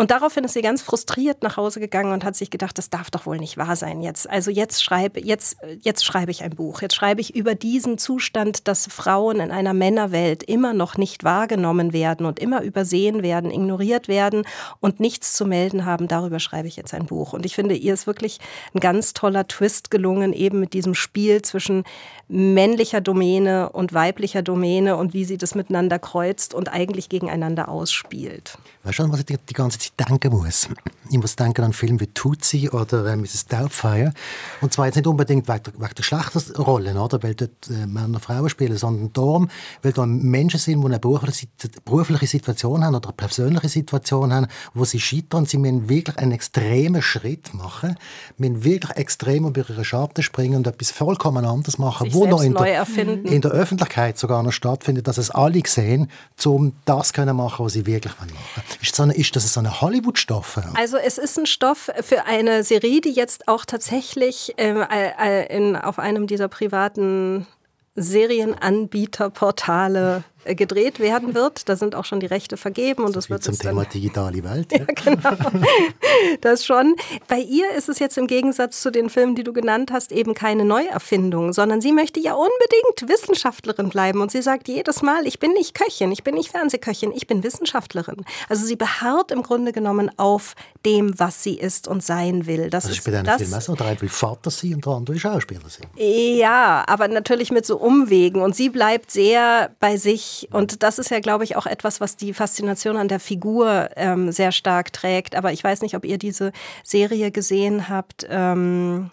Und 0.00 0.10
daraufhin 0.10 0.44
ist 0.44 0.54
sie 0.54 0.62
ganz 0.62 0.80
frustriert 0.80 1.42
nach 1.42 1.58
Hause 1.58 1.78
gegangen 1.78 2.14
und 2.14 2.24
hat 2.24 2.34
sich 2.34 2.48
gedacht, 2.48 2.78
das 2.78 2.88
darf 2.88 3.10
doch 3.10 3.26
wohl 3.26 3.36
nicht 3.36 3.58
wahr 3.58 3.76
sein 3.76 4.00
jetzt. 4.00 4.30
Also 4.30 4.50
jetzt 4.50 4.82
schreibe, 4.82 5.20
jetzt, 5.20 5.58
jetzt 5.82 6.06
schreibe 6.06 6.30
ich 6.30 6.42
ein 6.42 6.56
Buch. 6.56 6.80
Jetzt 6.80 6.94
schreibe 6.94 7.20
ich 7.20 7.36
über 7.36 7.54
diesen 7.54 7.98
Zustand, 7.98 8.66
dass 8.66 8.86
Frauen 8.86 9.40
in 9.40 9.50
einer 9.50 9.74
Männerwelt 9.74 10.42
immer 10.42 10.72
noch 10.72 10.96
nicht 10.96 11.22
wahrgenommen 11.22 11.92
werden 11.92 12.24
und 12.24 12.38
immer 12.38 12.62
übersehen 12.62 13.22
werden, 13.22 13.50
ignoriert 13.50 14.08
werden 14.08 14.44
und 14.80 15.00
nichts 15.00 15.34
zu 15.34 15.44
melden 15.44 15.84
haben. 15.84 16.08
Darüber 16.08 16.40
schreibe 16.40 16.66
ich 16.66 16.76
jetzt 16.76 16.94
ein 16.94 17.04
Buch. 17.04 17.34
Und 17.34 17.44
ich 17.44 17.54
finde, 17.54 17.74
ihr 17.74 17.92
ist 17.92 18.06
wirklich 18.06 18.38
ein 18.72 18.80
ganz 18.80 19.12
toller 19.12 19.48
Twist 19.48 19.90
gelungen, 19.90 20.32
eben 20.32 20.60
mit 20.60 20.72
diesem 20.72 20.94
Spiel 20.94 21.42
zwischen 21.42 21.84
männlicher 22.26 23.02
Domäne 23.02 23.68
und 23.70 23.92
weiblicher 23.92 24.40
Domäne 24.40 24.96
und 24.96 25.12
wie 25.12 25.26
sie 25.26 25.36
das 25.36 25.54
miteinander 25.54 25.98
kreuzt 25.98 26.54
und 26.54 26.72
eigentlich 26.72 27.08
gegeneinander 27.08 27.68
ausspielt. 27.68 28.56
Weißt 28.84 29.00
du, 29.00 29.12
was 29.12 29.20
ich 29.20 29.26
die, 29.26 29.52
ganze 29.52 29.78
Zeit 29.78 29.89
denken 29.98 30.32
muss? 30.32 30.68
Ich 31.10 31.18
muss 31.18 31.36
denken 31.36 31.64
an 31.64 31.72
Filme 31.72 32.00
wie 32.00 32.06
Tutsi 32.06 32.68
oder 32.70 33.04
äh, 33.06 33.16
Mrs. 33.16 33.46
Doubtfire. 33.46 34.12
Und 34.60 34.72
zwar 34.72 34.86
jetzt 34.86 34.96
nicht 34.96 35.06
unbedingt 35.06 35.48
wegen 35.48 35.62
der, 35.62 35.74
wegen 35.74 35.94
der 35.94 36.02
Schlechterrollen, 36.02 36.96
oder? 36.96 37.22
weil 37.22 37.34
dort 37.34 37.68
äh, 37.68 37.86
Männer 37.86 38.06
und 38.06 38.20
Frauen 38.20 38.48
spielen, 38.48 38.76
sondern 38.76 39.12
darum, 39.12 39.50
weil 39.82 39.92
da 39.92 40.06
Menschen 40.06 40.60
sind, 40.60 40.80
die 40.80 40.86
eine 40.86 40.98
berufliche, 40.98 41.48
berufliche 41.84 42.26
Situation 42.26 42.84
haben 42.84 42.94
oder 42.94 43.08
eine 43.08 43.16
persönliche 43.16 43.68
Situation 43.68 44.32
haben, 44.32 44.46
wo 44.74 44.84
sie 44.84 45.00
scheitern. 45.00 45.46
Sie 45.46 45.58
müssen 45.58 45.88
wirklich 45.88 46.16
einen 46.18 46.32
extremen 46.32 47.02
Schritt 47.02 47.52
machen, 47.54 47.96
müssen 48.36 48.64
wirklich 48.64 48.96
extrem 48.96 49.46
über 49.46 49.68
ihre 49.68 49.84
Schatten 49.84 50.22
springen 50.22 50.56
und 50.56 50.66
etwas 50.66 50.90
vollkommen 50.90 51.44
anderes 51.44 51.78
machen, 51.78 52.04
Sich 52.04 52.14
wo 52.14 52.26
noch 52.26 52.42
in 52.42 52.54
der, 52.54 52.86
in 53.24 53.40
der, 53.40 53.50
Öffentlichkeit 53.50 54.18
sogar 54.18 54.42
noch 54.42 54.52
stattfindet, 54.52 55.08
dass 55.08 55.18
es 55.18 55.30
alle 55.30 55.60
sehen, 55.66 56.10
um 56.44 56.72
das 56.84 57.12
können 57.12 57.36
machen, 57.36 57.64
was 57.64 57.72
sie 57.72 57.86
wirklich 57.86 58.12
machen 58.18 58.30
wollen. 58.30 58.66
Ist, 58.80 58.94
so 58.94 59.02
eine, 59.02 59.14
ist 59.14 59.34
das 59.34 59.52
so 59.52 59.60
eine 59.60 59.69
Hollywood-Stoff? 59.80 60.60
Also 60.74 60.96
es 60.96 61.18
ist 61.18 61.38
ein 61.38 61.46
Stoff 61.46 61.90
für 62.00 62.24
eine 62.24 62.64
Serie, 62.64 63.00
die 63.00 63.12
jetzt 63.12 63.46
auch 63.48 63.64
tatsächlich 63.64 64.54
ähm, 64.56 64.82
äh, 64.82 65.46
in, 65.54 65.76
auf 65.76 65.98
einem 65.98 66.26
dieser 66.26 66.48
privaten 66.48 67.46
Serienanbieterportale 67.94 70.18
äh, 70.18 70.22
gedreht 70.44 71.00
werden 71.00 71.34
wird. 71.34 71.68
Da 71.68 71.76
sind 71.76 71.94
auch 71.94 72.04
schon 72.04 72.20
die 72.20 72.26
Rechte 72.26 72.56
vergeben 72.56 73.04
und 73.04 73.14
das 73.16 73.30
wird 73.30 73.42
zum 73.42 73.58
Thema 73.58 73.82
dann, 73.82 73.92
digitale 73.92 74.42
Welt. 74.44 74.68
Ja, 74.80 74.84
genau. 74.84 75.36
das 76.40 76.64
schon. 76.64 76.94
Bei 77.28 77.38
ihr 77.38 77.70
ist 77.76 77.88
es 77.88 77.98
jetzt 77.98 78.16
im 78.16 78.26
Gegensatz 78.26 78.80
zu 78.80 78.90
den 78.90 79.10
Filmen, 79.10 79.34
die 79.34 79.42
du 79.42 79.52
genannt 79.52 79.90
hast, 79.92 80.12
eben 80.12 80.32
keine 80.32 80.64
Neuerfindung, 80.64 81.52
sondern 81.52 81.80
sie 81.80 81.92
möchte 81.92 82.20
ja 82.20 82.34
unbedingt 82.34 83.08
Wissenschaftlerin 83.08 83.88
bleiben 83.88 84.20
und 84.20 84.30
sie 84.30 84.40
sagt 84.40 84.68
jedes 84.68 85.02
Mal, 85.02 85.26
ich 85.26 85.38
bin 85.38 85.52
nicht 85.52 85.74
Köchin, 85.74 86.12
ich 86.12 86.24
bin 86.24 86.34
nicht 86.34 86.50
Fernsehköchin, 86.50 87.12
ich 87.12 87.26
bin 87.26 87.42
Wissenschaftlerin. 87.42 88.24
Also 88.48 88.64
sie 88.64 88.76
beharrt 88.76 89.32
im 89.32 89.42
Grunde 89.42 89.72
genommen 89.72 90.10
auf 90.16 90.54
dem, 90.86 91.18
was 91.18 91.42
sie 91.42 91.58
ist 91.58 91.88
und 91.88 92.02
sein 92.02 92.46
will. 92.46 92.70
Das, 92.70 92.84
das 92.84 92.92
ist, 92.92 92.98
ist 92.98 93.04
bei 93.04 93.10
deinen 93.10 93.38
Filmen 93.38 93.54
auch 93.54 93.60
so. 93.60 93.74
Der 93.74 93.86
eine 93.86 94.00
will 94.00 94.08
Vater 94.08 94.50
sein 94.50 94.74
und 94.74 94.86
der 94.86 94.92
andere 94.92 95.18
Schauspieler 95.18 95.68
sein. 95.68 95.88
Ja, 95.96 96.84
aber 96.86 97.08
natürlich 97.08 97.50
mit 97.50 97.66
so 97.66 97.76
Umwegen 97.76 98.40
und 98.40 98.56
sie 98.56 98.70
bleibt 98.70 99.10
sehr 99.10 99.70
bei 99.80 99.96
sich 99.96 100.29
und 100.50 100.82
das 100.82 100.98
ist 100.98 101.10
ja, 101.10 101.20
glaube 101.20 101.44
ich, 101.44 101.56
auch 101.56 101.66
etwas, 101.66 102.00
was 102.00 102.16
die 102.16 102.34
Faszination 102.34 102.96
an 102.96 103.08
der 103.08 103.20
Figur 103.20 103.88
ähm, 103.96 104.32
sehr 104.32 104.52
stark 104.52 104.92
trägt. 104.92 105.34
Aber 105.34 105.52
ich 105.52 105.62
weiß 105.62 105.82
nicht, 105.82 105.94
ob 105.94 106.04
ihr 106.04 106.18
diese 106.18 106.52
Serie 106.84 107.30
gesehen 107.30 107.88
habt, 107.88 108.26
ähm, 108.28 109.10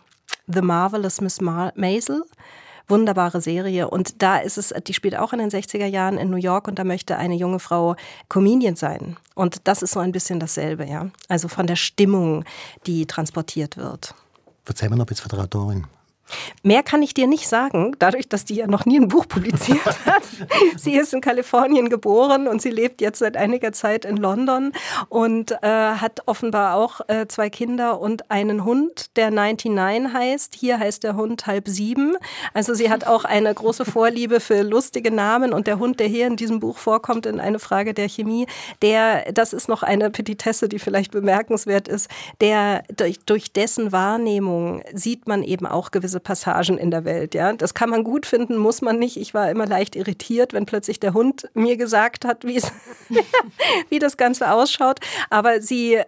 The 0.47 0.61
Marvelous 0.61 1.21
Miss 1.21 1.41
Mar 1.41 1.73
Maisel 1.75 2.23
wunderbare 2.87 3.41
Serie. 3.41 3.89
Und 3.89 4.21
da 4.21 4.37
ist 4.37 4.57
es, 4.57 4.73
die 4.85 4.93
spielt 4.93 5.17
auch 5.17 5.33
in 5.33 5.39
den 5.39 5.49
60er 5.49 5.85
Jahren 5.85 6.17
in 6.17 6.29
New 6.29 6.37
York 6.37 6.67
und 6.67 6.79
da 6.79 6.83
möchte 6.83 7.17
eine 7.17 7.35
junge 7.35 7.59
Frau 7.59 7.95
Comedian 8.29 8.75
sein. 8.75 9.17
Und 9.35 9.67
das 9.67 9.81
ist 9.81 9.91
so 9.91 9.99
ein 9.99 10.11
bisschen 10.11 10.39
dasselbe, 10.39 10.85
ja. 10.85 11.09
Also 11.27 11.47
von 11.47 11.67
der 11.67 11.75
Stimmung, 11.75 12.45
die 12.85 13.05
transportiert 13.05 13.77
wird. 13.77 14.15
Erzähl 14.65 14.89
mir 14.89 14.95
noch 14.95 15.05
ein 15.05 15.07
bisschen 15.07 15.29
von 15.29 15.37
der 15.37 15.45
Autorin. 15.45 15.87
Mehr 16.63 16.83
kann 16.83 17.01
ich 17.01 17.13
dir 17.13 17.27
nicht 17.27 17.47
sagen, 17.47 17.95
dadurch, 17.99 18.27
dass 18.29 18.45
die 18.45 18.55
ja 18.55 18.67
noch 18.67 18.85
nie 18.85 18.99
ein 18.99 19.07
Buch 19.07 19.27
publiziert 19.27 19.85
hat. 20.05 20.23
sie 20.75 20.95
ist 20.95 21.13
in 21.13 21.21
Kalifornien 21.21 21.89
geboren 21.89 22.47
und 22.47 22.61
sie 22.61 22.69
lebt 22.69 23.01
jetzt 23.01 23.19
seit 23.19 23.37
einiger 23.37 23.71
Zeit 23.71 24.05
in 24.05 24.17
London 24.17 24.73
und 25.09 25.51
äh, 25.51 25.67
hat 25.67 26.21
offenbar 26.25 26.75
auch 26.75 27.01
äh, 27.07 27.27
zwei 27.27 27.49
Kinder 27.49 27.99
und 27.99 28.29
einen 28.29 28.65
Hund, 28.65 29.15
der 29.15 29.31
99 29.31 30.13
heißt. 30.13 30.55
Hier 30.55 30.79
heißt 30.79 31.03
der 31.03 31.15
Hund 31.15 31.47
halb 31.47 31.67
sieben. 31.67 32.15
Also 32.53 32.73
sie 32.73 32.89
hat 32.89 33.07
auch 33.07 33.25
eine 33.25 33.53
große 33.53 33.85
Vorliebe 33.85 34.39
für 34.39 34.61
lustige 34.61 35.11
Namen 35.11 35.53
und 35.53 35.67
der 35.67 35.79
Hund, 35.79 35.99
der 35.99 36.07
hier 36.07 36.27
in 36.27 36.35
diesem 36.35 36.59
Buch 36.59 36.77
vorkommt, 36.77 37.25
in 37.25 37.39
eine 37.39 37.59
Frage 37.59 37.93
der 37.93 38.09
Chemie, 38.09 38.47
der, 38.81 39.31
das 39.31 39.53
ist 39.53 39.67
noch 39.67 39.83
eine 39.83 40.09
Petitesse, 40.09 40.69
die 40.69 40.79
vielleicht 40.79 41.11
bemerkenswert 41.11 41.87
ist, 41.87 42.09
der 42.41 42.83
durch, 42.95 43.19
durch 43.25 43.51
dessen 43.53 43.91
Wahrnehmung 43.91 44.83
sieht 44.93 45.27
man 45.27 45.43
eben 45.43 45.65
auch 45.65 45.91
gewisse 45.91 46.16
diese 46.17 46.19
Passagen 46.19 46.77
in 46.77 46.91
der 46.91 47.05
Welt. 47.05 47.35
Ja? 47.35 47.53
Das 47.53 47.73
kann 47.73 47.89
man 47.89 48.03
gut 48.03 48.25
finden, 48.25 48.57
muss 48.57 48.81
man 48.81 48.99
nicht. 48.99 49.17
Ich 49.17 49.33
war 49.33 49.49
immer 49.49 49.65
leicht 49.65 49.95
irritiert, 49.95 50.53
wenn 50.53 50.65
plötzlich 50.65 50.99
der 50.99 51.13
Hund 51.13 51.49
mir 51.53 51.77
gesagt 51.77 52.25
hat, 52.25 52.43
wie 53.89 53.99
das 53.99 54.17
Ganze 54.17 54.51
ausschaut. 54.51 54.99
Aber 55.29 55.61
sie, 55.61 56.01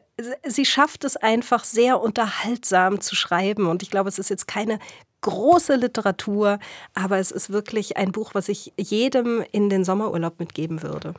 sie 0.45 0.65
schafft 0.65 1.03
es 1.03 1.17
einfach 1.17 1.63
sehr 1.63 2.01
unterhaltsam 2.01 3.01
zu 3.01 3.15
schreiben. 3.15 3.67
Und 3.67 3.83
ich 3.83 3.91
glaube, 3.91 4.09
es 4.09 4.19
ist 4.19 4.29
jetzt 4.29 4.47
keine 4.47 4.79
große 5.21 5.75
Literatur, 5.75 6.59
aber 6.93 7.17
es 7.17 7.31
ist 7.31 7.49
wirklich 7.49 7.97
ein 7.97 8.11
Buch, 8.11 8.31
was 8.33 8.47
ich 8.49 8.73
jedem 8.77 9.43
in 9.51 9.69
den 9.69 9.83
Sommerurlaub 9.83 10.39
mitgeben 10.39 10.81
würde. 10.81 11.13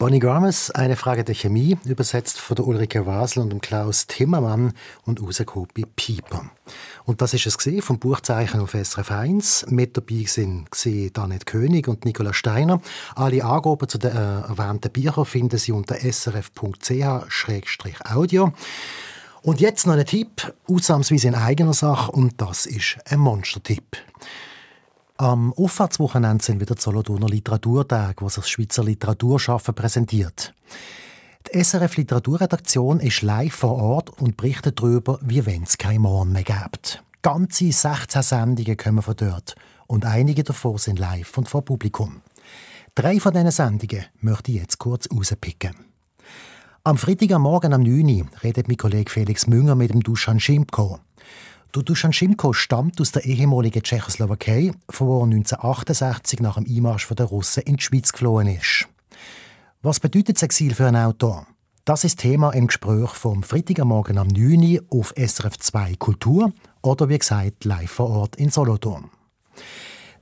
Bonnie 0.00 0.18
Grammers, 0.18 0.70
eine 0.70 0.96
Frage 0.96 1.24
der 1.24 1.34
Chemie, 1.34 1.76
übersetzt 1.84 2.40
von 2.40 2.56
der 2.56 2.66
Ulrike 2.66 3.04
Wasel 3.04 3.42
und 3.42 3.50
dem 3.50 3.60
Klaus 3.60 4.06
Timmermann 4.06 4.72
und 5.04 5.20
bei 5.20 5.82
Pieper. 5.94 6.50
Und 7.04 7.22
das 7.22 7.34
ist 7.34 7.46
es 7.46 7.58
gesehen 7.58 7.82
vom 7.82 7.98
Buchzeichen 7.98 8.60
auf 8.60 8.70
SRF 8.72 9.10
1. 9.10 9.66
Mit 9.68 9.96
dabei 9.96 10.24
sind 10.26 10.68
Danet 11.16 11.46
König 11.46 11.88
und 11.88 12.04
Nicola 12.04 12.32
Steiner. 12.32 12.80
Alle 13.14 13.44
Angaben 13.44 13.88
zu 13.88 13.98
den 13.98 14.12
äh, 14.12 14.40
erwähnten 14.42 14.90
Büchern 14.92 15.24
finden 15.24 15.58
Sie 15.58 15.72
unter 15.72 15.96
srf.ch-audio. 15.96 16.52
Und 19.42 19.60
jetzt 19.60 19.86
noch 19.86 19.94
ein 19.94 20.04
Tipp, 20.04 20.52
ausnahmsweise 20.68 21.28
in 21.28 21.34
eigener 21.34 21.72
Sache, 21.72 22.12
und 22.12 22.40
das 22.40 22.66
ist 22.66 22.98
ein 23.06 23.20
Monstertipp. 23.20 23.96
Am 25.16 25.52
Auffahrtswochenende 25.54 26.44
sind 26.44 26.60
wieder 26.60 26.74
die 26.74 26.82
Solothurner 26.82 27.28
Literaturtage, 27.28 28.22
wo 28.22 28.28
sich 28.28 28.42
das 28.42 28.50
Schweizer 28.50 28.84
Literaturschaffen 28.84 29.74
präsentiert. 29.74 30.54
Die 31.48 31.64
SRF 31.64 31.96
Literaturredaktion 31.96 33.00
ist 33.00 33.22
live 33.22 33.54
vor 33.54 33.76
Ort 33.76 34.10
und 34.20 34.36
berichtet 34.36 34.78
darüber, 34.78 35.18
wie 35.22 35.44
wenn 35.46 35.62
es 35.64 35.78
kein 35.78 36.02
Morgen 36.02 36.32
mehr 36.32 36.44
gibt. 36.44 37.02
Ganze 37.22 37.72
16 37.72 38.22
Sendungen 38.22 38.76
kommen 38.76 39.02
von 39.02 39.16
dort 39.16 39.54
und 39.86 40.04
einige 40.04 40.44
davon 40.44 40.78
sind 40.78 40.98
live 40.98 41.36
und 41.38 41.48
vor 41.48 41.64
Publikum. 41.64 42.20
Drei 42.94 43.18
von 43.18 43.32
diesen 43.32 43.50
Sendungen 43.50 44.04
möchte 44.20 44.52
ich 44.52 44.58
jetzt 44.58 44.78
kurz 44.78 45.08
rauspicken. 45.10 45.74
Am 46.84 46.98
Freitagmorgen 46.98 47.72
am 47.72 47.82
9. 47.82 48.20
Uhr 48.20 48.26
redet 48.42 48.68
mein 48.68 48.76
Kollege 48.76 49.10
Felix 49.10 49.46
Münger 49.46 49.74
mit 49.74 49.90
dem 49.90 50.02
Dusan 50.02 50.40
Schimko. 50.40 51.00
Der 51.74 51.82
Dusan 51.82 52.12
Schimko 52.12 52.52
stammt 52.52 53.00
aus 53.00 53.12
der 53.12 53.24
ehemaligen 53.24 53.82
Tschechoslowakei, 53.82 54.72
von 54.88 55.06
wo 55.08 55.20
er 55.20 55.24
1968 55.24 56.40
nach 56.40 56.56
dem 56.56 56.66
Einmarsch 56.66 57.08
der 57.08 57.26
Russen 57.26 57.62
in 57.62 57.76
die 57.76 57.82
Schweiz 57.82 58.12
geflohen 58.12 58.48
ist. 58.48 58.88
Was 59.82 59.98
bedeutet 59.98 60.36
das 60.36 60.42
Exil 60.42 60.74
für 60.74 60.88
einen 60.88 61.02
Autor? 61.02 61.46
Das 61.86 62.04
ist 62.04 62.18
Thema 62.18 62.50
im 62.50 62.66
Gespräch 62.66 63.08
vom 63.12 63.42
Freitagmorgen 63.42 64.18
am 64.18 64.28
9. 64.28 64.78
Uhr 64.90 65.00
auf 65.00 65.14
SRF 65.16 65.56
2 65.56 65.94
Kultur 65.94 66.52
oder 66.82 67.08
wie 67.08 67.16
gesagt 67.16 67.64
live 67.64 67.90
vor 67.90 68.10
Ort 68.10 68.36
in 68.36 68.50
Solothurn. 68.50 69.08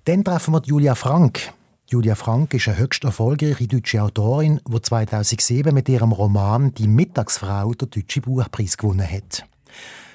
Dann 0.04 0.22
treffen 0.22 0.54
wir 0.54 0.62
Julia 0.64 0.94
Frank. 0.94 1.52
Julia 1.88 2.14
Frank 2.14 2.54
ist 2.54 2.68
eine 2.68 2.78
höchst 2.78 3.02
erfolgreiche 3.02 3.66
deutsche 3.66 4.00
Autorin, 4.00 4.60
die 4.64 4.80
2007 4.80 5.74
mit 5.74 5.88
ihrem 5.88 6.12
Roman 6.12 6.72
Die 6.74 6.86
Mittagsfrau 6.86 7.72
den 7.72 7.90
Deutschen 7.90 8.22
Buchpreis 8.22 8.76
gewonnen 8.76 9.10
hat. 9.10 9.44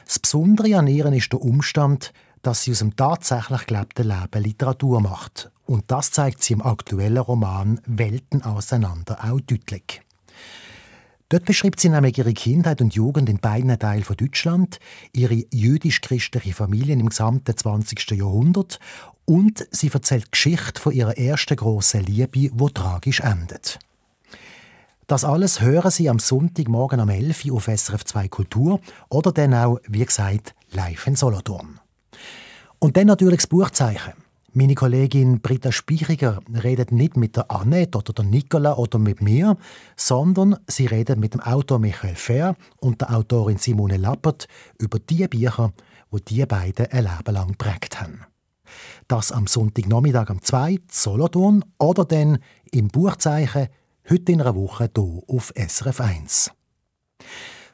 Das 0.06 0.20
Besondere 0.20 0.78
an 0.78 0.88
ihr 0.88 1.12
ist 1.12 1.34
der 1.34 1.42
Umstand, 1.42 2.14
dass 2.44 2.62
sie 2.62 2.72
aus 2.72 2.80
dem 2.80 2.96
tatsächlich 2.96 3.66
gelebten 3.66 4.08
Leben 4.08 4.44
Literatur 4.44 5.02
macht. 5.02 5.50
Und 5.66 5.90
das 5.90 6.12
zeigt 6.12 6.44
sie 6.44 6.54
im 6.54 6.62
aktuellen 6.62 7.18
Roman 7.18 7.82
Welten 7.88 8.44
auseinander 8.44 9.18
auch 9.24 9.42
deutlich. 9.42 10.02
Dort 11.30 11.46
beschreibt 11.46 11.80
sie 11.80 11.90
nämlich 11.90 12.18
ihre 12.20 12.34
Kindheit 12.34 12.80
und 12.82 12.94
Jugend 12.94 13.28
in 13.28 13.40
beiden 13.40 13.80
Teilen 13.80 14.04
von 14.04 14.18
Deutschland, 14.18 14.80
ihre 15.14 15.46
jüdisch-christliche 15.52 16.54
Familie 16.54 16.94
im 16.94 17.10
gesamten 17.10 17.58
20. 17.58 18.12
Jahrhundert 18.12 18.80
und 19.26 19.66
sie 19.72 19.90
erzählt 19.92 20.26
die 20.26 20.32
Geschichte 20.32 20.80
von 20.80 20.92
ihrer 20.92 21.18
ersten 21.18 21.56
grossen 21.56 22.04
Liebe, 22.04 22.52
wo 22.54 22.70
tragisch 22.70 23.22
endet. 23.22 23.80
Das 25.08 25.26
alles 25.26 25.60
hören 25.60 25.92
Sie 25.92 26.10
am 26.10 26.20
Sonntagmorgen 26.20 27.00
um 27.00 27.10
11 27.10 27.46
Uhr 27.46 27.58
auf 27.58 27.66
SRF 27.66 28.06
2 28.06 28.28
Kultur 28.28 28.80
oder 29.10 29.32
dann 29.32 29.54
auch, 29.54 29.80
wie 29.88 30.06
gesagt, 30.06 30.56
live 30.72 31.08
in 31.08 31.16
Solothurn. 31.16 31.80
Und 32.84 32.98
dann 32.98 33.08
natürlich 33.08 33.38
das 33.38 33.48
Buchzeichen. 33.48 34.12
Meine 34.52 34.76
Kollegin 34.76 35.40
Britta 35.40 35.72
Spichiger 35.72 36.42
redet 36.54 36.92
nicht 36.92 37.16
mit 37.16 37.38
der 37.38 37.50
Annette 37.50 37.98
oder 37.98 38.12
der 38.12 38.26
Nicola 38.26 38.76
oder 38.76 39.00
mit 39.00 39.22
mir, 39.22 39.56
sondern 39.96 40.58
sie 40.68 40.88
redet 40.88 41.18
mit 41.18 41.34
dem 41.34 41.40
Autor 41.40 41.80
Michael 41.80 42.16
Fair 42.16 42.58
und 42.82 43.00
der 43.00 43.16
Autorin 43.16 43.58
Simone 43.58 43.96
Lappert 43.96 44.50
über 44.80 45.00
die 45.00 45.26
Bücher, 45.30 45.72
wo 46.12 46.18
die, 46.18 46.36
die 46.36 46.46
beiden 46.46 46.88
ein 46.88 47.06
Leben 47.06 47.34
lang 47.34 47.52
geprägt 47.52 48.02
haben. 48.02 48.26
Das 49.08 49.32
am 49.32 49.48
Sonntagnachmittag 49.48 50.30
um 50.30 50.42
2 50.42 50.80
Solothurn 50.92 51.64
oder 51.80 52.04
dann 52.04 52.40
im 52.70 52.90
Buchzeichen 52.90 53.70
heute 54.10 54.32
in 54.34 54.42
einer 54.42 54.56
Woche 54.56 54.90
hier 54.94 55.22
auf 55.30 55.54
SRF 55.56 56.02
1. 56.02 56.52